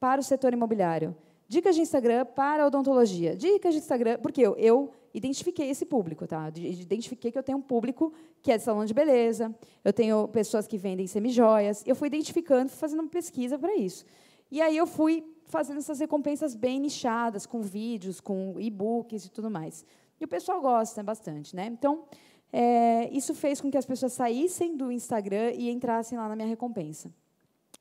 [0.00, 3.36] para o setor imobiliário, Dicas de Instagram para odontologia.
[3.36, 6.50] Dicas de Instagram, porque eu, eu identifiquei esse público, tá?
[6.56, 10.66] Identifiquei que eu tenho um público que é de salão de beleza, eu tenho pessoas
[10.66, 11.82] que vendem semijoias.
[11.86, 14.04] Eu fui identificando, fazendo uma pesquisa para isso.
[14.50, 19.50] E aí eu fui fazendo essas recompensas bem nichadas, com vídeos, com e-books e tudo
[19.50, 19.84] mais.
[20.20, 21.66] E o pessoal gosta bastante, né?
[21.66, 22.04] Então,
[22.52, 26.48] é, isso fez com que as pessoas saíssem do Instagram e entrassem lá na minha
[26.48, 27.12] recompensa.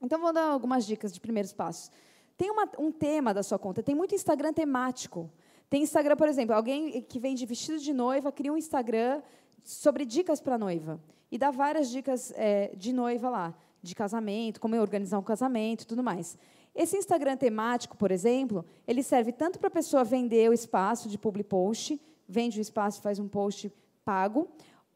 [0.01, 1.91] Então, vou dar algumas dicas de primeiros passos.
[2.37, 3.83] Tem uma, um tema da sua conta.
[3.83, 5.29] Tem muito Instagram temático.
[5.69, 9.21] Tem Instagram, por exemplo, alguém que vende vestido de noiva cria um Instagram
[9.63, 10.99] sobre dicas para noiva
[11.31, 16.03] e dá várias dicas é, de noiva lá, de casamento, como organizar um casamento, tudo
[16.03, 16.37] mais.
[16.75, 21.17] Esse Instagram temático, por exemplo, ele serve tanto para a pessoa vender o espaço de
[21.17, 21.99] public post,
[22.33, 23.71] vende o espaço, faz um post
[24.03, 24.49] pago,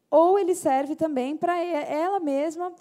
[0.10, 2.73] ou ele serve também para ela mesma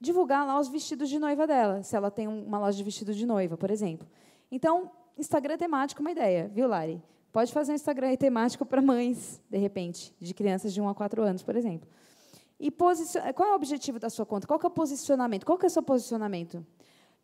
[0.00, 3.26] divulgar lá os vestidos de noiva dela, se ela tem uma loja de vestido de
[3.26, 4.06] noiva, por exemplo.
[4.50, 7.02] Então, Instagram temático é uma ideia, viu, Lari?
[7.32, 11.22] Pode fazer um Instagram temático para mães, de repente, de crianças de 1 a 4
[11.22, 11.88] anos, por exemplo.
[12.60, 14.46] E qual é o objetivo da sua conta?
[14.46, 15.44] Qual é o posicionamento?
[15.44, 16.64] Qual é o seu posicionamento?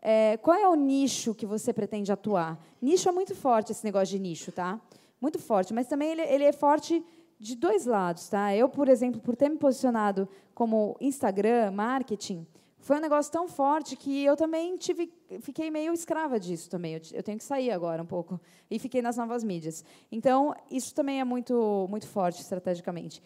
[0.02, 2.58] É, qual é o nicho que você pretende atuar?
[2.80, 4.80] Nicho é muito forte, esse negócio de nicho, tá?
[5.20, 7.04] Muito forte, mas também ele, ele é forte
[7.38, 8.54] de dois lados, tá?
[8.54, 12.46] Eu, por exemplo, por ter me posicionado como Instagram, marketing,
[12.80, 16.94] foi um negócio tão forte que eu também tive, fiquei meio escrava disso também.
[16.94, 19.84] Eu, eu, tenho que sair agora um pouco e fiquei nas novas mídias.
[20.10, 23.22] Então isso também é muito muito forte estrategicamente.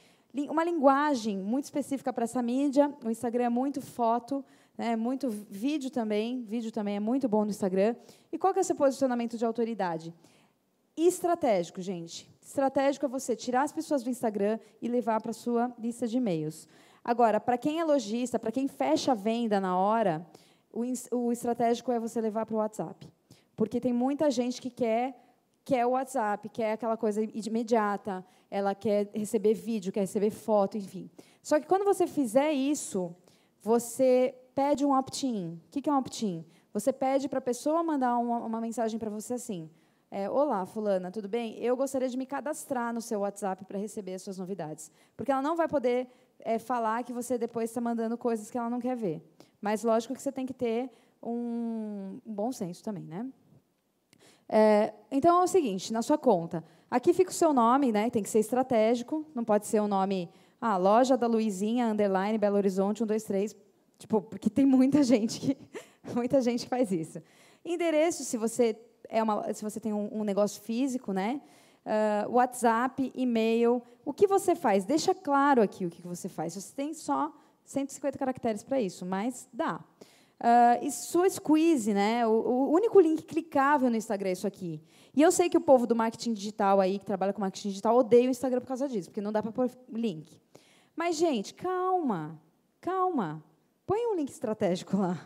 [0.50, 2.92] Uma linguagem muito específica para essa mídia.
[3.04, 4.44] O Instagram é muito foto,
[4.76, 6.42] né, muito vídeo também.
[6.42, 7.94] Vídeo também é muito bom no Instagram.
[8.32, 10.12] E qual que é o seu posicionamento de autoridade?
[10.96, 12.30] Estratégico, gente.
[12.42, 16.18] Estratégico é você tirar as pessoas do Instagram e levar para a sua lista de
[16.18, 16.68] e-mails.
[17.02, 20.26] Agora, para quem é lojista, para quem fecha a venda na hora,
[20.72, 23.08] o, o estratégico é você levar para o WhatsApp.
[23.56, 25.20] Porque tem muita gente que quer
[25.64, 31.10] quer o WhatsApp, quer aquela coisa imediata, ela quer receber vídeo, quer receber foto, enfim.
[31.42, 33.14] Só que quando você fizer isso,
[33.62, 35.58] você pede um opt-in.
[35.66, 36.44] O que é um opt-in?
[36.72, 39.70] Você pede para a pessoa mandar uma, uma mensagem para você assim:
[40.16, 41.58] é, Olá, fulana, tudo bem?
[41.58, 44.88] Eu gostaria de me cadastrar no seu WhatsApp para receber as suas novidades.
[45.16, 46.06] Porque ela não vai poder
[46.38, 49.20] é, falar que você depois está mandando coisas que ela não quer ver.
[49.60, 50.88] Mas, lógico que você tem que ter
[51.20, 53.26] um, bom senso também, né?
[54.48, 58.08] É, então, é o seguinte, na sua conta, aqui fica o seu nome, né?
[58.08, 62.38] tem que ser estratégico, não pode ser o um nome, ah, loja da Luizinha, underline,
[62.38, 63.56] Belo Horizonte, 123,
[63.98, 65.58] tipo, porque tem muita gente que,
[66.14, 67.20] muita gente faz isso.
[67.64, 71.40] Endereço, se você é uma, se você tem um, um negócio físico, né?
[71.84, 73.82] Uh, WhatsApp, e-mail.
[74.04, 74.84] O que você faz?
[74.84, 76.54] Deixa claro aqui o que você faz.
[76.54, 77.32] Você tem só
[77.64, 79.80] 150 caracteres para isso, mas dá.
[80.40, 82.26] Uh, e sua squeeze, né?
[82.26, 84.82] O, o, único link clicável no Instagram é isso aqui.
[85.14, 87.96] E eu sei que o povo do marketing digital aí, que trabalha com marketing digital,
[87.96, 90.40] odeia o Instagram por causa disso, porque não dá para pôr link.
[90.96, 92.40] Mas, gente, calma,
[92.80, 93.42] calma.
[93.86, 95.18] Põe um link estratégico lá.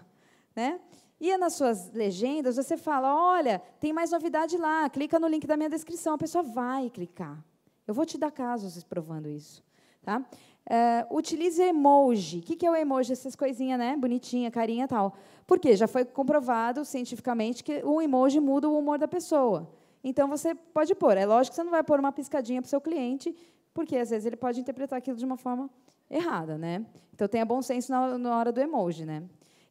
[0.55, 0.81] Né?
[1.21, 5.57] E nas suas legendas, você fala: olha, tem mais novidade lá, clica no link da
[5.57, 6.15] minha descrição.
[6.15, 7.43] A pessoa vai clicar.
[7.87, 9.65] Eu vou te dar casos provando isso.
[10.03, 10.19] Tá?
[10.21, 12.39] Uh, utilize emoji.
[12.39, 13.13] O que, que é o emoji?
[13.13, 13.97] Essas coisinhas, né?
[13.97, 15.15] Bonitinha, carinha e tal.
[15.47, 15.75] Por quê?
[15.75, 19.67] Já foi comprovado cientificamente que o emoji muda o humor da pessoa.
[20.05, 21.17] Então, você pode pôr.
[21.17, 23.35] É lógico que você não vai pôr uma piscadinha para o seu cliente,
[23.73, 25.71] porque, às vezes, ele pode interpretar aquilo de uma forma
[26.11, 26.59] errada.
[26.59, 26.85] Né?
[27.15, 29.07] Então, tenha bom senso na, na hora do emoji.
[29.07, 29.23] Né?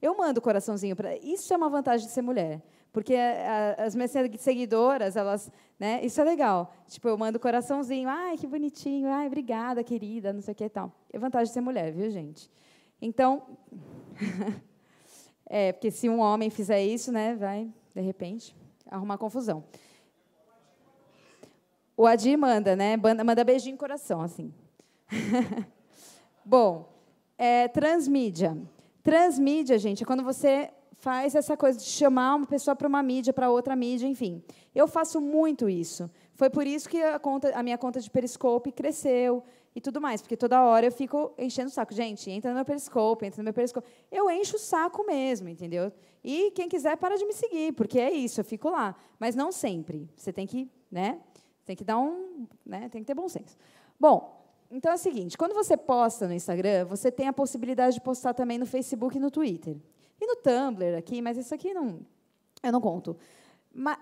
[0.02, 1.16] Eu mando coraçãozinho para.
[1.18, 2.62] Isso é uma vantagem de ser mulher.
[2.92, 3.16] Porque
[3.78, 5.52] as minhas seguidoras, elas.
[5.80, 6.74] Né, isso é legal.
[6.88, 8.10] Tipo, eu mando coraçãozinho.
[8.10, 9.10] Ai, que bonitinho.
[9.10, 10.34] Ai, obrigada, querida.
[10.34, 10.92] Não sei o que e tal.
[11.12, 12.50] É vantagem de ser mulher, viu, gente?
[13.02, 13.44] Então.
[15.46, 18.56] é, porque se um homem fizer isso, né, vai, de repente,
[18.90, 19.64] arrumar confusão.
[21.96, 22.96] O Adi manda, né?
[22.96, 24.54] Manda beijinho no coração, assim.
[26.46, 26.88] Bom,
[27.38, 28.56] é, transmídia.
[29.08, 33.32] Transmídia, gente, é quando você faz essa coisa de chamar uma pessoa para uma mídia,
[33.32, 34.44] para outra mídia, enfim.
[34.76, 36.12] Eu faço muito isso.
[36.36, 39.42] Foi por isso que a, conta, a minha conta de Periscope cresceu
[39.74, 41.94] e tudo mais, porque toda hora eu fico enchendo o saco.
[41.94, 43.88] Gente, entra no meu Periscope, entra no meu Periscope.
[44.12, 45.90] Eu encho o saco mesmo, entendeu?
[46.22, 48.94] E quem quiser, para de me seguir, porque é isso, eu fico lá.
[49.18, 50.10] Mas não sempre.
[50.18, 51.18] Você tem que, né?
[51.66, 52.90] Tem que dar um, né?
[52.90, 53.56] Tem que ter bom senso.
[53.98, 54.37] Bom,
[54.70, 58.34] então é o seguinte, quando você posta no Instagram, você tem a possibilidade de postar
[58.34, 59.78] também no Facebook e no Twitter.
[60.20, 62.00] E no Tumblr aqui, mas isso aqui não,
[62.64, 63.16] eu não conto.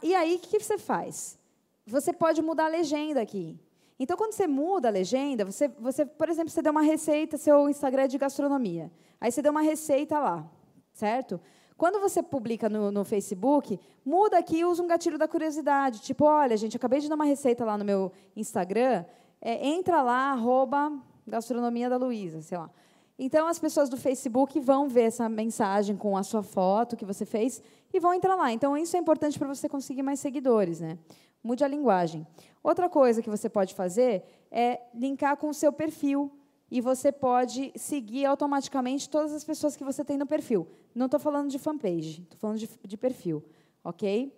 [0.01, 1.37] e aí, o que você faz?
[1.85, 3.59] Você pode mudar a legenda aqui.
[3.99, 7.69] Então, quando você muda a legenda, você, você, por exemplo, você deu uma receita, seu
[7.69, 8.91] Instagram é de gastronomia.
[9.21, 10.49] Aí você deu uma receita lá,
[10.91, 11.39] certo?
[11.77, 16.01] Quando você publica no, no, Facebook, muda aqui e usa um gatilho da curiosidade.
[16.01, 19.05] Tipo, olha, gente, acabei de dar uma receita lá no meu Instagram.
[19.41, 20.91] É, entra lá, arroba
[21.27, 22.69] gastronomia da Luísa, sei lá.
[23.17, 27.25] Então, as pessoas do Facebook vão ver essa mensagem com a sua foto que você
[27.25, 27.61] fez
[27.93, 28.51] e vão entrar lá.
[28.51, 30.81] Então, isso é importante para você conseguir mais seguidores.
[30.81, 30.97] Né?
[31.41, 32.27] Mude a linguagem.
[32.61, 36.31] Outra coisa que você pode fazer é linkar com o seu perfil.
[36.69, 40.67] E você pode seguir automaticamente todas as pessoas que você tem no perfil.
[40.93, 43.43] Não estou falando de fanpage, estou falando de, de, perfil.
[43.83, 44.33] Ok?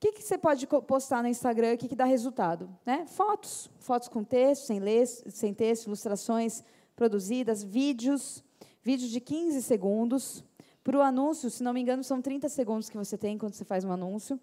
[0.00, 2.74] O que, que você pode postar no Instagram que, que dá resultado?
[2.86, 3.04] Né?
[3.06, 3.68] Fotos.
[3.80, 6.64] Fotos com texto, sem, ler, sem texto, ilustrações
[6.96, 8.42] produzidas, vídeos,
[8.82, 10.42] vídeos de 15 segundos.
[10.82, 13.62] Para o anúncio, se não me engano, são 30 segundos que você tem quando você
[13.62, 14.40] faz um anúncio.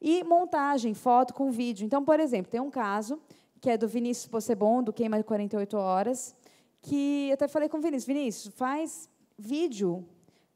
[0.00, 1.84] E montagem, foto com vídeo.
[1.84, 3.20] Então, por exemplo, tem um caso
[3.60, 6.32] que é do Vinícius Possebon, do Queima 48 Horas,
[6.80, 10.06] que eu até falei com o Vinícius, Vinícius, faz vídeo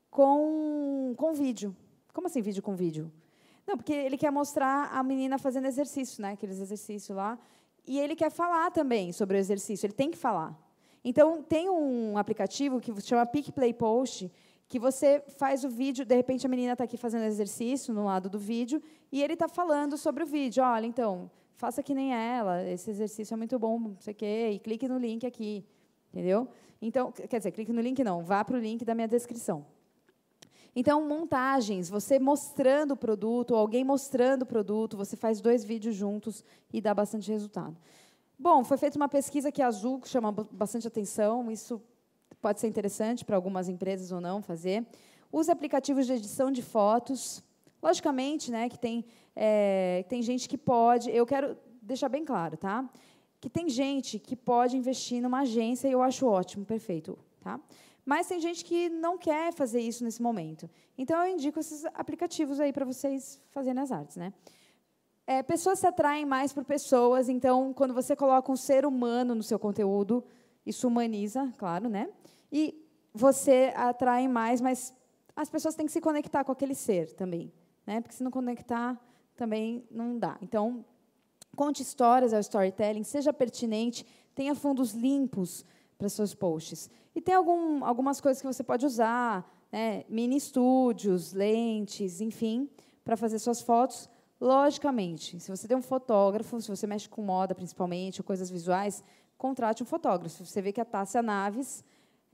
[0.08, 1.74] com, com vídeo.
[2.12, 3.10] Como assim vídeo com vídeo?
[3.66, 6.32] Não, porque ele quer mostrar a menina fazendo exercício, né?
[6.32, 7.38] aqueles exercícios lá,
[7.86, 10.56] e ele quer falar também sobre o exercício, ele tem que falar.
[11.04, 14.30] Então, tem um aplicativo que se chama Pick Play Post,
[14.68, 18.28] que você faz o vídeo, de repente a menina está aqui fazendo exercício no lado
[18.28, 20.64] do vídeo, e ele está falando sobre o vídeo.
[20.64, 24.50] Olha, então, faça que nem ela, esse exercício é muito bom, não sei o quê,
[24.52, 25.64] e clique no link aqui.
[26.12, 26.48] Entendeu?
[26.80, 29.64] Então, quer dizer, clique no link não, vá para o link da minha descrição.
[30.78, 36.44] Então, montagens, você mostrando o produto, alguém mostrando o produto, você faz dois vídeos juntos
[36.70, 37.74] e dá bastante resultado.
[38.38, 41.80] Bom, foi feita uma pesquisa que a Azul chama bastante atenção, isso
[42.42, 44.86] pode ser interessante para algumas empresas ou não fazer.
[45.32, 47.42] Use aplicativos de edição de fotos.
[47.82, 51.10] Logicamente, né, que tem, é, tem gente que pode.
[51.10, 52.86] Eu quero deixar bem claro, tá?
[53.40, 57.58] Que tem gente que pode investir numa agência e eu acho ótimo, perfeito, tá?
[58.06, 60.70] Mas tem gente que não quer fazer isso nesse momento.
[60.96, 64.32] Então eu indico esses aplicativos aí para vocês fazerem as artes, né?
[65.26, 69.42] É, pessoas se atraem mais por pessoas, então, quando você coloca um ser humano no
[69.42, 70.24] seu conteúdo,
[70.64, 72.08] isso humaniza, claro, né?
[72.50, 72.80] E
[73.12, 74.94] você atrai mais, mas
[75.34, 77.52] as pessoas têm que se conectar com aquele ser também,
[77.84, 78.00] né?
[78.00, 78.96] Porque se não conectar,
[79.36, 80.38] também não dá.
[80.40, 80.84] Então,
[81.56, 85.64] conte histórias ao storytelling, seja pertinente, tenha fundos limpos
[85.98, 86.90] para seus posts.
[87.14, 90.04] E tem algum, algumas coisas que você pode usar, né?
[90.08, 92.68] mini estúdios, lentes, enfim,
[93.04, 94.08] para fazer suas fotos
[94.40, 99.02] Logicamente, se você tem um fotógrafo, se você mexe com moda principalmente, ou coisas visuais,
[99.38, 100.44] contrate um fotógrafo.
[100.44, 101.82] Você vê que a Tássia Naves,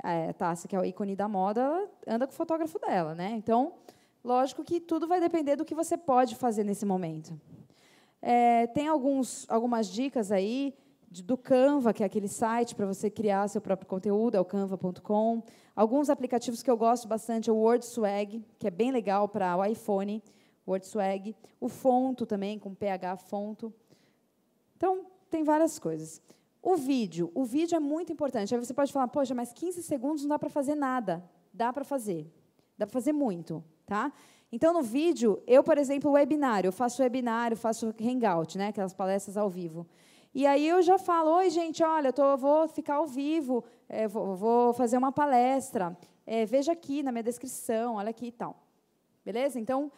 [0.02, 3.14] é, a Tássia, que é o ícone da moda, anda com o fotógrafo dela.
[3.14, 3.34] Né?
[3.36, 3.74] Então,
[4.24, 7.40] lógico que tudo vai depender do que você pode fazer nesse momento.
[8.20, 10.74] É, tem alguns, algumas dicas aí
[11.20, 15.42] do Canva, que é aquele site para você criar seu próprio conteúdo, é o canva.com.
[15.74, 19.64] Alguns aplicativos que eu gosto bastante é o WordSwag, que é bem legal para o
[19.64, 20.22] iPhone.
[20.66, 23.74] WordSwag, o Fonto também, com PH Fonto.
[24.76, 26.22] Então, tem várias coisas.
[26.62, 27.32] O vídeo.
[27.34, 28.54] O vídeo é muito importante.
[28.54, 31.22] Aí você pode falar, poxa, mas 15 segundos não dá para fazer nada.
[31.52, 32.32] Dá para fazer.
[32.78, 33.64] Dá para fazer muito.
[33.84, 34.12] Tá?
[34.52, 39.36] Então, no vídeo, eu, por exemplo, webinário, eu faço webinário, faço hangout, né, aquelas palestras
[39.36, 39.86] ao vivo.
[40.34, 44.08] E aí eu já falo, oi, gente, olha, eu tô, vou ficar ao vivo, é,
[44.08, 48.56] vou, vou, fazer uma palestra, é, veja aqui na minha descrição, olha aqui e tal.
[49.22, 49.60] Beleza?
[49.60, 49.92] Então,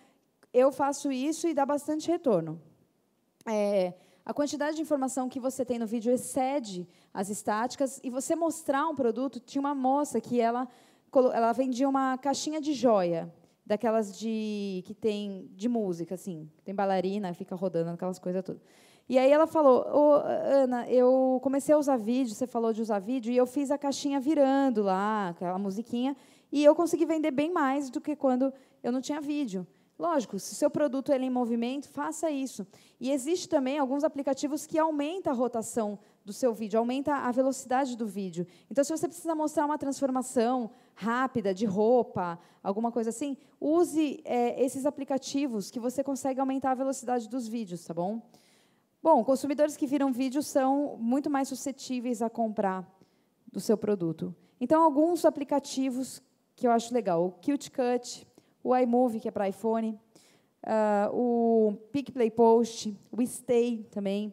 [0.52, 2.60] eu faço isso e dá bastante retorno.
[3.46, 3.94] É,
[4.24, 8.88] a quantidade de informação que você tem no vídeo excede as estáticas e você mostrar
[8.88, 9.38] um produto.
[9.38, 10.66] Tinha uma moça que ela,
[11.32, 13.32] ela vendia uma caixinha de joia,
[13.64, 18.62] daquelas de que tem de música, assim, tem bailarina, fica rodando aquelas coisas todas.
[19.06, 22.98] E aí ela falou, oh, Ana, eu comecei a usar vídeo, você falou de usar
[22.98, 26.16] vídeo, e eu fiz a caixinha virando lá, aquela musiquinha,
[26.50, 29.66] e eu consegui vender bem mais do que quando eu não tinha vídeo.
[29.98, 32.66] Lógico, se o seu produto é em movimento, faça isso.
[32.98, 37.96] E existe também alguns aplicativos que aumentam a rotação do seu vídeo, aumenta a velocidade
[37.96, 38.46] do vídeo.
[38.70, 44.64] Então, se você precisa mostrar uma transformação rápida de roupa, alguma coisa assim, use é,
[44.64, 48.20] esses aplicativos que você consegue aumentar a velocidade dos vídeos, tá bom?
[49.04, 52.90] Bom, consumidores que viram vídeo são muito mais suscetíveis a comprar
[53.52, 54.34] do seu produto.
[54.58, 56.22] Então, alguns aplicativos
[56.56, 58.26] que eu acho legal, o Cute Cut,
[58.62, 60.00] o iMovie, que é para iPhone,
[60.64, 64.32] uh, o PicPlay Post, o Stay também.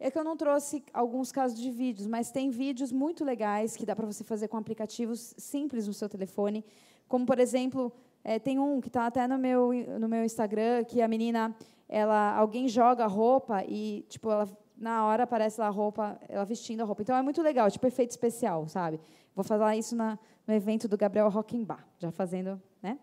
[0.00, 3.84] É que eu não trouxe alguns casos de vídeos, mas tem vídeos muito legais que
[3.84, 6.64] dá para você fazer com aplicativos simples no seu telefone,
[7.06, 7.92] como, por exemplo,
[8.24, 11.54] é, tem um que está até no meu, no meu Instagram, que a menina,
[11.88, 16.80] ela, alguém joga roupa e, tipo, ela, na hora aparece lá a roupa, ela vestindo
[16.80, 17.02] a roupa.
[17.02, 19.00] Então, é muito legal, tipo, efeito especial, sabe?
[19.34, 22.98] Vou falar isso na, no evento do Gabriel Rockenbach, já fazendo, né?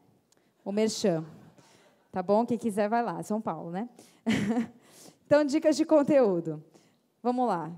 [0.63, 1.23] O Merchan.
[2.11, 2.45] Tá bom?
[2.45, 3.89] Quem quiser vai lá, São Paulo, né?
[5.25, 6.63] então, dicas de conteúdo.
[7.21, 7.71] Vamos lá.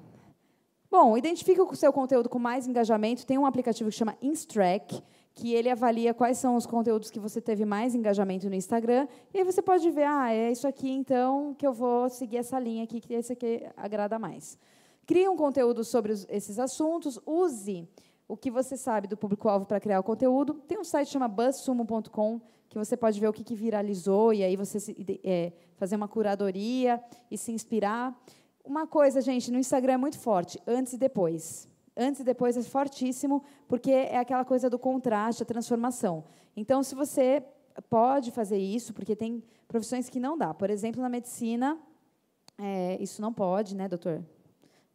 [0.90, 3.26] Bom, identifique o seu conteúdo com mais engajamento.
[3.26, 5.04] Tem um aplicativo que chama Instrack,
[5.36, 9.06] que ele avalia quais são os conteúdos que você teve mais engajamento no Instagram.
[9.34, 12.58] E aí você pode ver, ah, é isso aqui, então, que eu vou seguir essa
[12.58, 14.58] linha aqui, que esse aqui agrada mais.
[15.06, 17.88] Crie um conteúdo sobre os, esses assuntos, use
[18.30, 20.54] o que você sabe do público-alvo para criar o conteúdo.
[20.54, 24.42] Tem um site que chama buzzsumo.com, que você pode ver o que, que viralizou, e
[24.42, 28.18] aí você se, é, fazer uma curadoria e se inspirar.
[28.64, 32.64] Uma coisa, gente, no Instagram é muito forte, antes e depois antes e depois é
[32.64, 36.24] fortíssimo, porque é aquela coisa do contraste, a transformação.
[36.56, 37.44] Então, se você
[37.90, 40.54] pode fazer isso, porque tem profissões que não dá.
[40.54, 41.78] Por exemplo, na medicina,
[42.58, 44.24] é, isso não pode, né, doutor?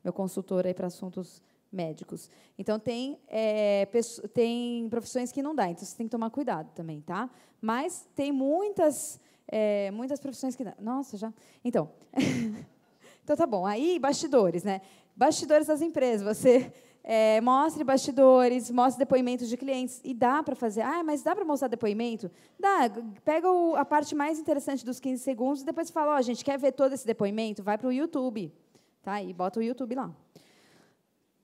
[0.03, 2.28] Meu consultor aí para assuntos médicos.
[2.59, 3.86] Então, tem, é,
[4.32, 7.30] tem profissões que não dá, então você tem que tomar cuidado também, tá?
[7.61, 10.74] Mas tem muitas, é, muitas profissões que dá.
[10.80, 11.32] Nossa, já.
[11.64, 11.90] Então.
[13.22, 13.66] então, tá bom.
[13.66, 14.80] Aí, bastidores, né?
[15.14, 16.26] Bastidores das empresas.
[16.38, 16.72] Você
[17.03, 20.01] é, mostre bastidores, mostre depoimentos de clientes.
[20.05, 20.82] E dá para fazer.
[20.82, 22.30] Ah, mas dá para mostrar depoimento?
[22.59, 22.90] Dá.
[23.24, 26.44] Pega o, a parte mais interessante dos 15 segundos e depois fala: Ó, oh, gente
[26.44, 27.62] quer ver todo esse depoimento?
[27.62, 28.53] Vai para o YouTube.
[29.03, 29.22] Tá?
[29.22, 30.14] E bota o YouTube lá.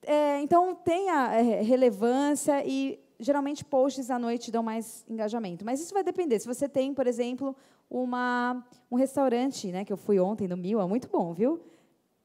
[0.03, 5.65] É, então, tenha é, relevância e geralmente posts à noite dão mais engajamento.
[5.65, 6.39] Mas isso vai depender.
[6.39, 7.55] Se você tem, por exemplo,
[7.89, 11.59] uma, um restaurante, né, que eu fui ontem no Mil, é muito bom, viu?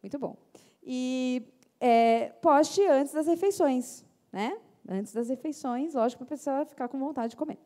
[0.02, 0.36] Muito bom.
[0.84, 1.42] E
[1.84, 4.56] é, poste antes das refeições, né?
[4.88, 7.58] Antes das refeições, lógico, para a pessoa ficar com vontade de comer.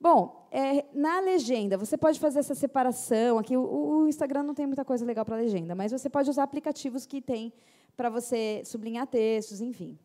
[0.00, 3.38] Bom, é, na legenda, você pode fazer essa separação.
[3.38, 6.44] Aqui o, o Instagram não tem muita coisa legal para legenda, mas você pode usar
[6.44, 7.52] aplicativos que tem
[7.94, 9.98] para você sublinhar textos, enfim.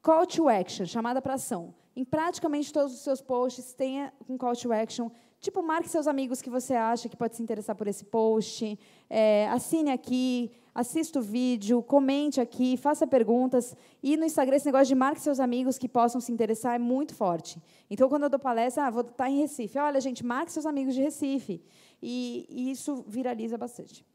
[0.00, 1.74] Call to action, chamada para ação.
[1.94, 6.42] Em praticamente todos os seus posts, tenha um call to action Tipo, marque seus amigos
[6.42, 8.76] que você acha que pode se interessar por esse post,
[9.08, 13.76] é, assine aqui, assista o vídeo, comente aqui, faça perguntas.
[14.00, 17.16] E no Instagram, esse negócio de marque seus amigos que possam se interessar é muito
[17.16, 17.60] forte.
[17.90, 19.76] Então, quando eu dou palestra, ah, vou estar em Recife.
[19.76, 21.60] Olha, gente, marque seus amigos de Recife.
[22.00, 24.06] E, e isso viraliza bastante.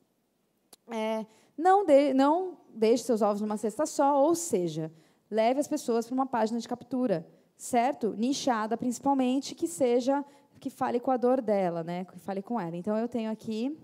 [0.89, 1.25] É,
[1.57, 4.89] não, de, não deixe seus ovos numa cesta só, ou seja,
[5.29, 8.15] leve as pessoas para uma página de captura, certo?
[8.17, 10.23] Nichada, principalmente, que seja
[10.61, 12.05] que fale com a dor dela, né?
[12.05, 12.77] que fale com ela.
[12.77, 13.77] Então, eu tenho aqui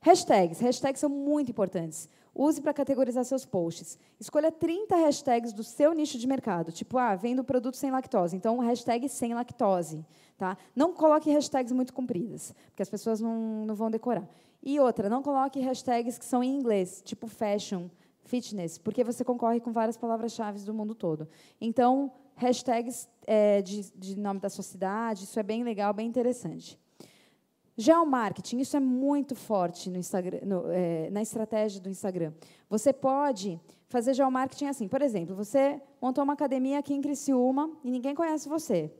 [0.00, 0.60] hashtags.
[0.60, 2.08] Hashtags são muito importantes.
[2.34, 3.98] Use para categorizar seus posts.
[4.18, 6.70] Escolha 30 hashtags do seu nicho de mercado.
[6.70, 8.36] Tipo, ah, vendo produto sem lactose.
[8.36, 10.04] Então, hashtag sem lactose.
[10.38, 10.56] Tá?
[10.74, 14.26] Não coloque hashtags muito compridas, porque as pessoas não, não vão decorar.
[14.62, 17.88] E outra, não coloque hashtags que são em inglês, tipo fashion,
[18.24, 21.28] fitness, porque você concorre com várias palavras-chave do mundo todo.
[21.60, 26.78] Então, hashtags é, de, de, nome da sua cidade, isso é bem legal, bem interessante.
[27.80, 32.32] Geomarketing, isso é muito forte no Instagram, no, é, na estratégia do Instagram.
[32.68, 33.58] Você pode
[33.88, 38.48] fazer geomarketing assim, por exemplo, você montou uma academia aqui em Criciúma e ninguém conhece
[38.48, 38.92] você.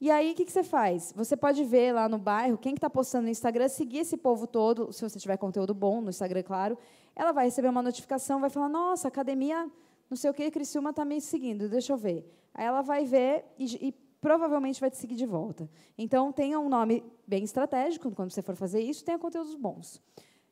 [0.00, 1.12] E aí, o que, que você faz?
[1.16, 4.16] Você pode ver lá no bairro quem está que tá postando no Instagram, seguir esse
[4.16, 6.76] povo todo, se você tiver conteúdo bom no Instagram, claro.
[7.14, 9.70] Ela vai receber uma notificação, vai falar, nossa, academia
[10.10, 12.28] não sei o que, Criciúma está me seguindo, deixa eu ver.
[12.54, 15.68] Aí ela vai ver e, e, provavelmente vai te seguir de volta.
[15.96, 20.00] Então, tenha um nome bem estratégico quando você for fazer isso, tenha conteúdos bons.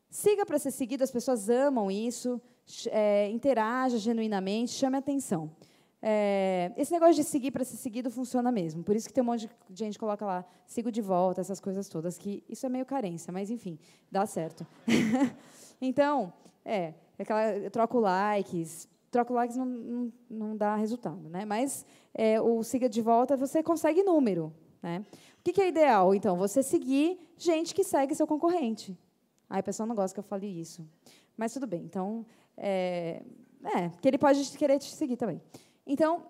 [0.08, 2.40] Siga para ser seguido, as pessoas amam isso,
[2.90, 5.50] é, interaja genuinamente, chame atenção.
[6.00, 8.84] É, esse negócio de seguir para ser seguido funciona mesmo.
[8.84, 11.58] Por isso que tem um monte de gente que coloca lá, sigo de volta, essas
[11.58, 13.78] coisas todas, que isso é meio carência, mas enfim,
[14.10, 14.66] dá certo.
[15.80, 16.32] então,
[16.64, 21.46] é, aquela, eu troco likes, troca likes não, não, não dá resultado, né?
[21.46, 24.52] Mas é, o siga de volta você consegue número,
[24.82, 25.04] né?
[25.40, 26.14] O que, que, é ideal?
[26.14, 28.98] Então, você seguir gente que segue seu concorrente.
[29.48, 30.86] Aí, o pessoal não gosta que eu fale isso,
[31.34, 31.82] mas tudo bem.
[31.84, 33.22] Então, é,
[33.64, 35.40] é que ele pode querer te seguir também.
[35.86, 36.24] Então,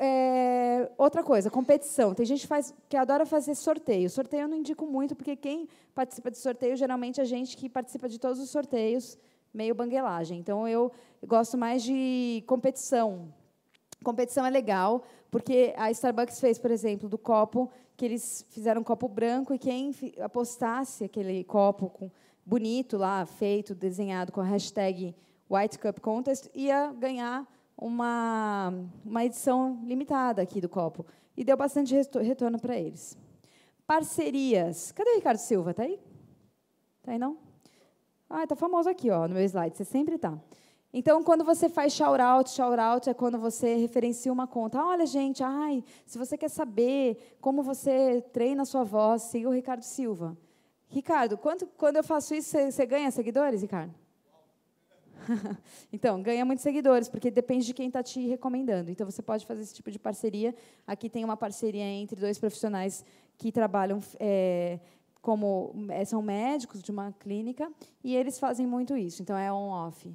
[0.00, 2.12] é, outra coisa, competição.
[2.12, 4.10] Tem gente que, faz, que adora fazer sorteio.
[4.10, 8.08] Sorteio eu não indico muito, porque quem participa de sorteio geralmente é gente que participa
[8.08, 9.16] de todos os sorteios
[9.52, 10.38] meio banguelagem.
[10.38, 10.90] Então, eu
[11.26, 13.32] gosto mais de competição.
[14.02, 18.84] Competição é legal, porque a Starbucks fez, por exemplo, do copo, que eles fizeram um
[18.84, 22.10] copo branco, e quem apostasse aquele copo com,
[22.44, 25.14] bonito lá, feito, desenhado com a hashtag
[25.48, 27.46] White Cup Contest, ia ganhar
[27.76, 28.72] uma,
[29.04, 31.06] uma edição limitada aqui do copo.
[31.36, 33.16] E deu bastante retorno para eles.
[33.86, 34.92] Parcerias.
[34.92, 35.70] Cadê o Ricardo Silva?
[35.70, 35.98] Está aí?
[37.00, 37.51] Está aí, não?
[38.34, 39.76] Ah, está famoso aqui, ó, no meu slide.
[39.76, 40.38] Você sempre está.
[40.90, 44.82] Então, quando você faz shout-out, shout-out é quando você referencia uma conta.
[44.82, 49.52] Olha, gente, ai, se você quer saber como você treina a sua voz, siga o
[49.52, 50.34] Ricardo Silva.
[50.88, 53.94] Ricardo, quanto, quando eu faço isso, você, você ganha seguidores, Ricardo?
[55.92, 58.90] então, ganha muitos seguidores, porque depende de quem está te recomendando.
[58.90, 60.54] Então, você pode fazer esse tipo de parceria.
[60.86, 63.04] Aqui tem uma parceria entre dois profissionais
[63.36, 64.80] que trabalham é,
[65.22, 65.72] como
[66.04, 67.72] são médicos de uma clínica
[68.04, 69.22] e eles fazem muito isso.
[69.22, 70.12] Então, é on-off.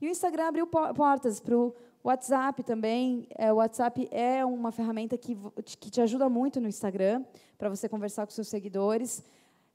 [0.00, 1.74] E o Instagram abriu portas para o
[2.04, 3.26] WhatsApp também.
[3.34, 5.34] É, o WhatsApp é uma ferramenta que,
[5.64, 7.24] que te ajuda muito no Instagram
[7.56, 9.24] para você conversar com seus seguidores.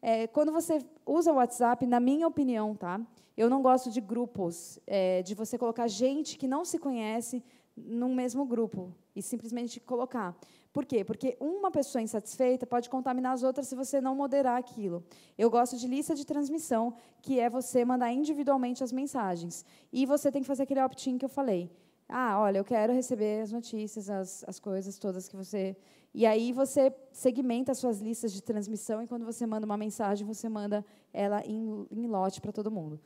[0.01, 3.01] É, quando você usa o WhatsApp, na minha opinião, tá?
[3.35, 7.43] Eu não gosto de grupos, é, de você colocar gente que não se conhece
[7.75, 10.37] num mesmo grupo e simplesmente colocar.
[10.73, 11.03] Por quê?
[11.03, 15.03] Porque uma pessoa insatisfeita pode contaminar as outras se você não moderar aquilo.
[15.37, 19.65] Eu gosto de lista de transmissão, que é você mandar individualmente as mensagens.
[19.91, 21.69] E você tem que fazer aquele opt-in que eu falei.
[22.07, 25.75] Ah, olha, eu quero receber as notícias, as, as coisas todas que você.
[26.13, 30.25] E aí você segmenta as suas listas de transmissão e quando você manda uma mensagem,
[30.25, 32.99] você manda ela em, em lote para todo mundo.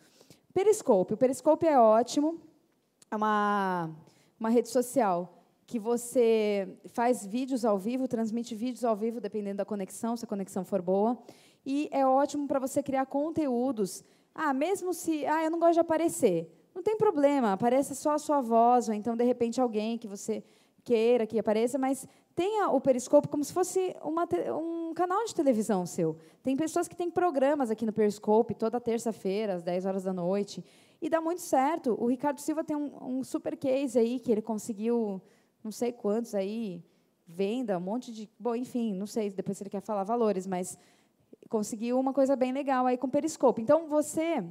[0.53, 1.15] Periscope.
[1.15, 2.39] O Periscope é ótimo.
[3.09, 3.89] É uma,
[4.39, 9.65] uma rede social que você faz vídeos ao vivo, transmite vídeos ao vivo, dependendo da
[9.65, 11.17] conexão, se a conexão for boa.
[11.65, 14.03] E é ótimo para você criar conteúdos.
[14.33, 15.25] Ah, mesmo se.
[15.25, 16.51] Ah, eu não gosto de aparecer.
[16.75, 20.43] Não tem problema, apareça só a sua voz, ou então, de repente, alguém que você
[20.83, 25.85] queira que apareça, mas tenha o Periscope como se fosse uma, um canal de televisão
[25.85, 26.17] seu.
[26.43, 30.63] Tem pessoas que têm programas aqui no Periscope, toda terça-feira, às 10 horas da noite,
[31.01, 31.97] e dá muito certo.
[31.99, 35.21] O Ricardo Silva tem um, um super case aí, que ele conseguiu
[35.65, 36.83] não sei quantos aí,
[37.25, 38.29] venda, um monte de.
[38.39, 40.77] Bom, enfim, não sei depois se ele quer falar valores, mas
[41.49, 43.59] conseguiu uma coisa bem legal aí com o Periscope.
[43.59, 44.43] Então, você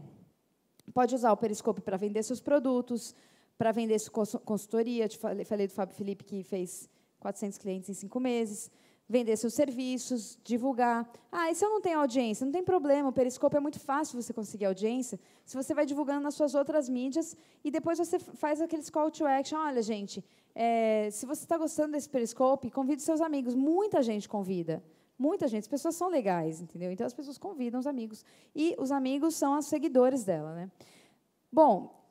[0.92, 3.14] pode usar o Periscope para vender seus produtos,
[3.56, 5.04] para vender sua consultoria.
[5.04, 6.90] Eu falei do Fábio Felipe, que fez
[7.20, 8.68] 400 clientes em cinco meses
[9.08, 11.08] vender seus serviços, divulgar.
[11.30, 12.44] Ah, e se eu não tenho audiência?
[12.44, 15.18] Não tem problema, o Periscope é muito fácil você conseguir audiência.
[15.44, 19.26] Se você vai divulgando nas suas outras mídias e depois você faz aqueles call to
[19.26, 19.58] action.
[19.58, 20.24] Olha, gente,
[20.54, 23.54] é, se você está gostando desse Periscope, convide seus amigos.
[23.54, 24.82] Muita gente convida.
[25.18, 25.62] Muita gente.
[25.62, 26.90] As pessoas são legais, entendeu?
[26.90, 28.24] Então, as pessoas convidam os amigos.
[28.54, 30.54] E os amigos são os seguidores dela.
[30.54, 30.70] Né?
[31.52, 32.03] Bom,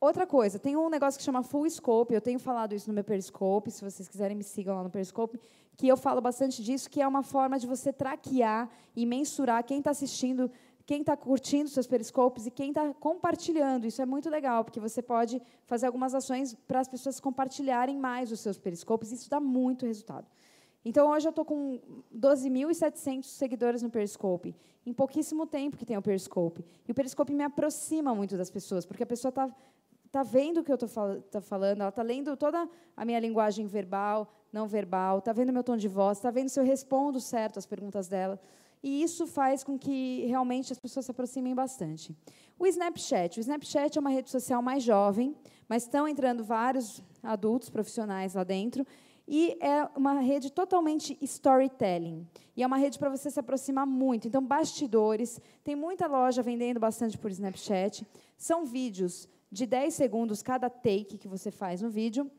[0.00, 3.02] Outra coisa, tem um negócio que chama Full Scope, eu tenho falado isso no meu
[3.02, 5.40] Periscope, se vocês quiserem me sigam lá no Periscope,
[5.76, 9.78] que eu falo bastante disso, que é uma forma de você traquear e mensurar quem
[9.78, 10.48] está assistindo,
[10.86, 13.86] quem está curtindo seus Periscopes e quem está compartilhando.
[13.86, 18.30] Isso é muito legal, porque você pode fazer algumas ações para as pessoas compartilharem mais
[18.30, 20.28] os seus Periscopes, e isso dá muito resultado.
[20.84, 21.80] Então, hoje eu estou com
[22.16, 24.54] 12.700 seguidores no Periscope.
[24.86, 26.64] Em pouquíssimo tempo que tem o Periscope.
[26.86, 29.54] E o Periscope me aproxima muito das pessoas, porque a pessoa está
[30.08, 33.20] está vendo o que eu estou fal tá falando, ela está lendo toda a minha
[33.20, 37.20] linguagem verbal, não verbal, está vendo meu tom de voz, está vendo se eu respondo
[37.20, 38.40] certo às perguntas dela.
[38.82, 42.16] E isso faz com que realmente as pessoas se aproximem bastante.
[42.58, 43.38] O Snapchat.
[43.38, 45.34] O Snapchat é uma rede social mais jovem,
[45.68, 48.86] mas estão entrando vários adultos profissionais lá dentro.
[49.26, 52.26] E é uma rede totalmente storytelling.
[52.56, 54.26] E é uma rede para você se aproximar muito.
[54.26, 55.40] Então, bastidores.
[55.62, 58.06] Tem muita loja vendendo bastante por Snapchat.
[58.38, 62.30] São vídeos de 10 segundos cada take que você faz no vídeo,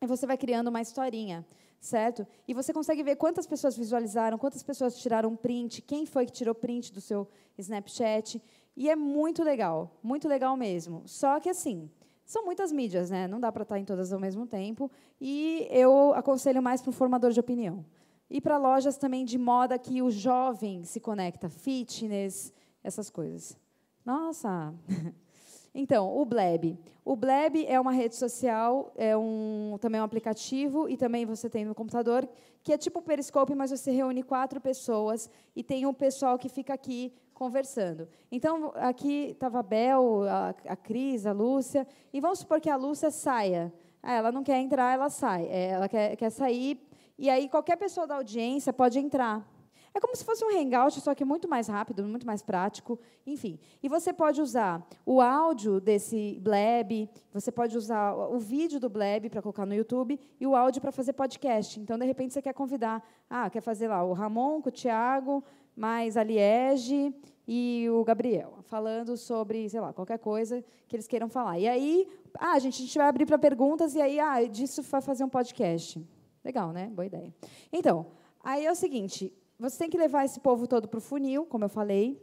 [0.00, 1.44] e você vai criando uma historinha,
[1.80, 2.26] certo?
[2.46, 6.54] E você consegue ver quantas pessoas visualizaram, quantas pessoas tiraram print, quem foi que tirou
[6.54, 8.42] print do seu Snapchat.
[8.76, 11.02] E é muito legal, muito legal mesmo.
[11.06, 11.90] Só que assim,
[12.24, 13.26] são muitas mídias, né?
[13.26, 14.90] Não dá para estar em todas ao mesmo tempo.
[15.20, 17.84] E eu aconselho mais para um formador de opinião.
[18.30, 22.52] E para lojas também de moda que o jovem se conecta, fitness,
[22.84, 23.58] essas coisas.
[24.04, 24.72] Nossa!
[25.74, 26.78] Então, o Bleb.
[27.04, 31.64] O Bleb é uma rede social, é um, também um aplicativo, e também você tem
[31.64, 32.28] no computador,
[32.62, 36.48] que é tipo o Periscope, mas você reúne quatro pessoas e tem um pessoal que
[36.48, 38.08] fica aqui conversando.
[38.30, 42.76] Então, aqui estava a Bel, a, a Cris, a Lúcia, e vamos supor que a
[42.76, 43.72] Lúcia saia.
[44.02, 45.46] Ah, ela não quer entrar, ela sai.
[45.46, 46.80] É, ela quer, quer sair,
[47.16, 49.46] e aí qualquer pessoa da audiência pode entrar.
[49.94, 53.58] É como se fosse um hangout, só que muito mais rápido, muito mais prático, enfim.
[53.82, 59.28] E você pode usar o áudio desse Blab, você pode usar o vídeo do Blab
[59.28, 61.80] para colocar no YouTube e o áudio para fazer podcast.
[61.80, 65.42] Então, de repente, você quer convidar, ah, quer fazer lá o Ramon com o Tiago,
[65.74, 67.14] mais a Liege
[67.46, 71.58] e o Gabriel, falando sobre, sei lá, qualquer coisa que eles queiram falar.
[71.58, 75.00] E aí, ah, gente, a gente vai abrir para perguntas e aí, ah, disso vai
[75.00, 76.04] fazer um podcast.
[76.44, 76.88] Legal, né?
[76.88, 77.32] Boa ideia.
[77.72, 78.06] Então,
[78.42, 81.64] aí é o seguinte, você tem que levar esse povo todo para o funil, como
[81.64, 82.22] eu falei.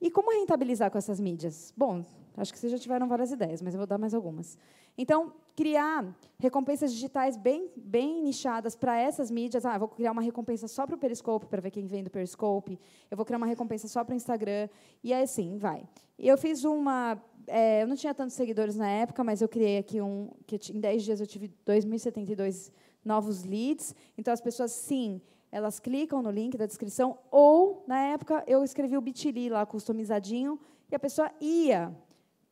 [0.00, 1.74] E como rentabilizar com essas mídias?
[1.76, 2.02] Bom,
[2.36, 4.56] acho que vocês já tiveram várias ideias, mas eu vou dar mais algumas.
[4.96, 6.06] Então, criar
[6.38, 9.66] recompensas digitais bem, bem nichadas para essas mídias.
[9.66, 12.78] Ah, vou criar uma recompensa só para o Periscope, para ver quem vem do Periscope.
[13.10, 14.68] Eu vou criar uma recompensa só para o Instagram.
[15.04, 15.86] E aí, assim, vai.
[16.18, 17.22] Eu fiz uma...
[17.46, 20.30] É, eu não tinha tantos seguidores na época, mas eu criei aqui um...
[20.46, 22.72] que Em 10 dias eu tive 2.072
[23.04, 23.94] novos leads.
[24.16, 25.20] Então, as pessoas, sim,
[25.50, 30.58] elas clicam no link da descrição, ou, na época, eu escrevi o Bitly lá, customizadinho,
[30.90, 31.94] e a pessoa ia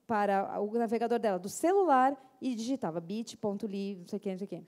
[0.07, 4.47] para o navegador dela do celular e digitava bit.ly, não sei o quê, não sei
[4.47, 4.63] o quê.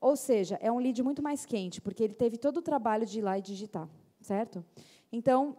[0.00, 3.18] Ou seja, é um lead muito mais quente, porque ele teve todo o trabalho de
[3.18, 3.88] ir lá e digitar,
[4.20, 4.64] certo?
[5.12, 5.56] Então,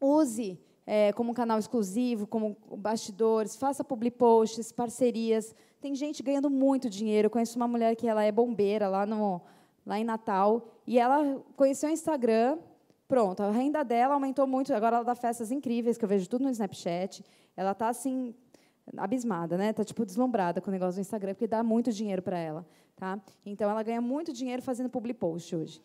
[0.00, 5.54] use é, como canal exclusivo, como bastidores, faça public posts, parcerias.
[5.80, 7.26] Tem gente ganhando muito dinheiro.
[7.26, 9.40] Eu conheço uma mulher que ela é bombeira lá no
[9.90, 12.58] lá em Natal, e ela conheceu o Instagram,
[13.08, 16.44] pronto, a renda dela aumentou muito, agora ela dá festas incríveis, que eu vejo tudo
[16.44, 17.24] no Snapchat,
[17.56, 18.32] ela está, assim,
[18.96, 19.70] abismada, né?
[19.70, 22.64] Está, tipo, deslumbrada com o negócio do Instagram, porque dá muito dinheiro para ela,
[22.94, 23.20] tá?
[23.44, 25.82] Então, ela ganha muito dinheiro fazendo public post hoje.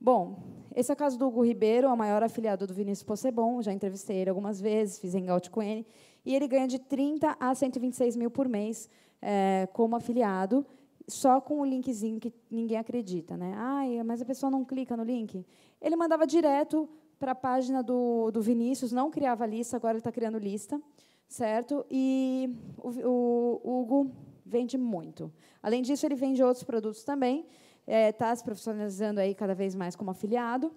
[0.00, 0.42] Bom,
[0.74, 4.16] esse é o caso do Hugo Ribeiro, o maior afiliado do Vinícius Possebon, já entrevistei
[4.16, 5.86] ele algumas vezes, fiz hangout com ele,
[6.26, 8.90] e ele ganha de 30 a 126 mil por mês
[9.22, 10.66] é, como afiliado,
[11.06, 13.36] só com o linkzinho que ninguém acredita.
[13.36, 13.54] Né?
[13.56, 15.44] Ai, mas a pessoa não clica no link.
[15.80, 16.88] Ele mandava direto
[17.18, 20.80] para a página do, do Vinícius, não criava lista, agora ele está criando lista,
[21.28, 21.86] certo?
[21.90, 24.10] E o, o, Hugo
[24.44, 25.32] vende muito.
[25.62, 27.46] Além disso, ele vende outros produtos também,
[27.86, 30.72] está é, tá se profissionalizando aí cada vez mais como afiliado.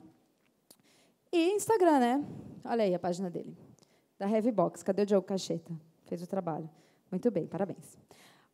[1.31, 2.25] E Instagram, né?
[2.63, 3.57] Olha aí a página dele,
[4.17, 4.83] da Heavy Box.
[4.83, 5.73] Cadê o Diogo Cacheta?
[6.05, 6.69] Fez o trabalho.
[7.11, 8.06] Muito bem, parabéns.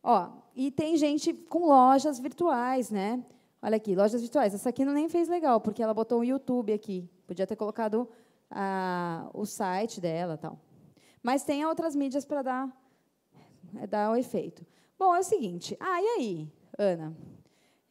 [0.06, 3.24] Ó, e tem gente com lojas virtuais, né?
[3.62, 4.52] Olha aqui, lojas virtuais.
[4.52, 7.08] Essa aqui não nem fez legal, porque ela botou um YouTube aqui.
[7.26, 8.06] Podia ter colocado
[8.50, 10.60] ah, o site dela tal.
[11.22, 12.86] Mas tem outras mídias para dar,
[13.80, 14.66] é, dar o efeito.
[14.98, 15.74] Bom, é o seguinte.
[15.80, 17.16] Ah, e aí, Ana?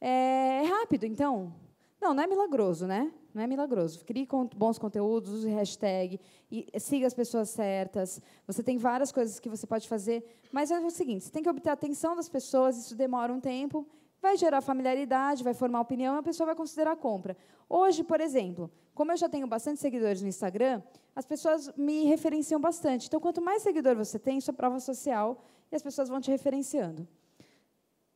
[0.00, 1.52] É, é rápido, então?
[2.00, 3.12] Não, não é milagroso, né?
[3.34, 4.04] Não é milagroso.
[4.04, 6.20] Crie bons conteúdos, use hashtag,
[6.50, 8.22] e siga as pessoas certas.
[8.46, 11.48] Você tem várias coisas que você pode fazer, mas é o seguinte: você tem que
[11.48, 13.86] obter a atenção das pessoas, isso demora um tempo,
[14.22, 17.36] vai gerar familiaridade, vai formar opinião, a pessoa vai considerar a compra.
[17.68, 20.80] Hoje, por exemplo, como eu já tenho bastante seguidores no Instagram,
[21.16, 23.08] as pessoas me referenciam bastante.
[23.08, 27.06] Então, quanto mais seguidor você tem, é prova social e as pessoas vão te referenciando.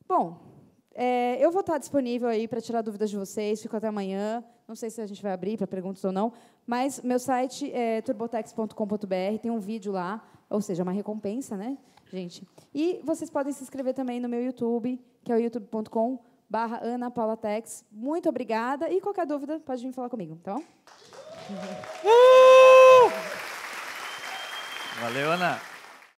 [0.07, 0.39] Bom,
[0.95, 4.43] é, eu vou estar disponível aí para tirar dúvidas de vocês, fico até amanhã.
[4.69, 6.31] Não sei se a gente vai abrir para perguntas ou não,
[6.63, 12.47] mas meu site é turbotex.com.br, tem um vídeo lá, ou seja, uma recompensa, né, gente?
[12.71, 17.09] E vocês podem se inscrever também no meu YouTube, que é o youtube.com barra Ana
[17.09, 17.83] Paula Tex.
[17.91, 18.87] Muito obrigada.
[18.91, 20.61] E qualquer dúvida, pode vir falar comigo, tá bom?
[25.01, 25.68] Valeu, Ana.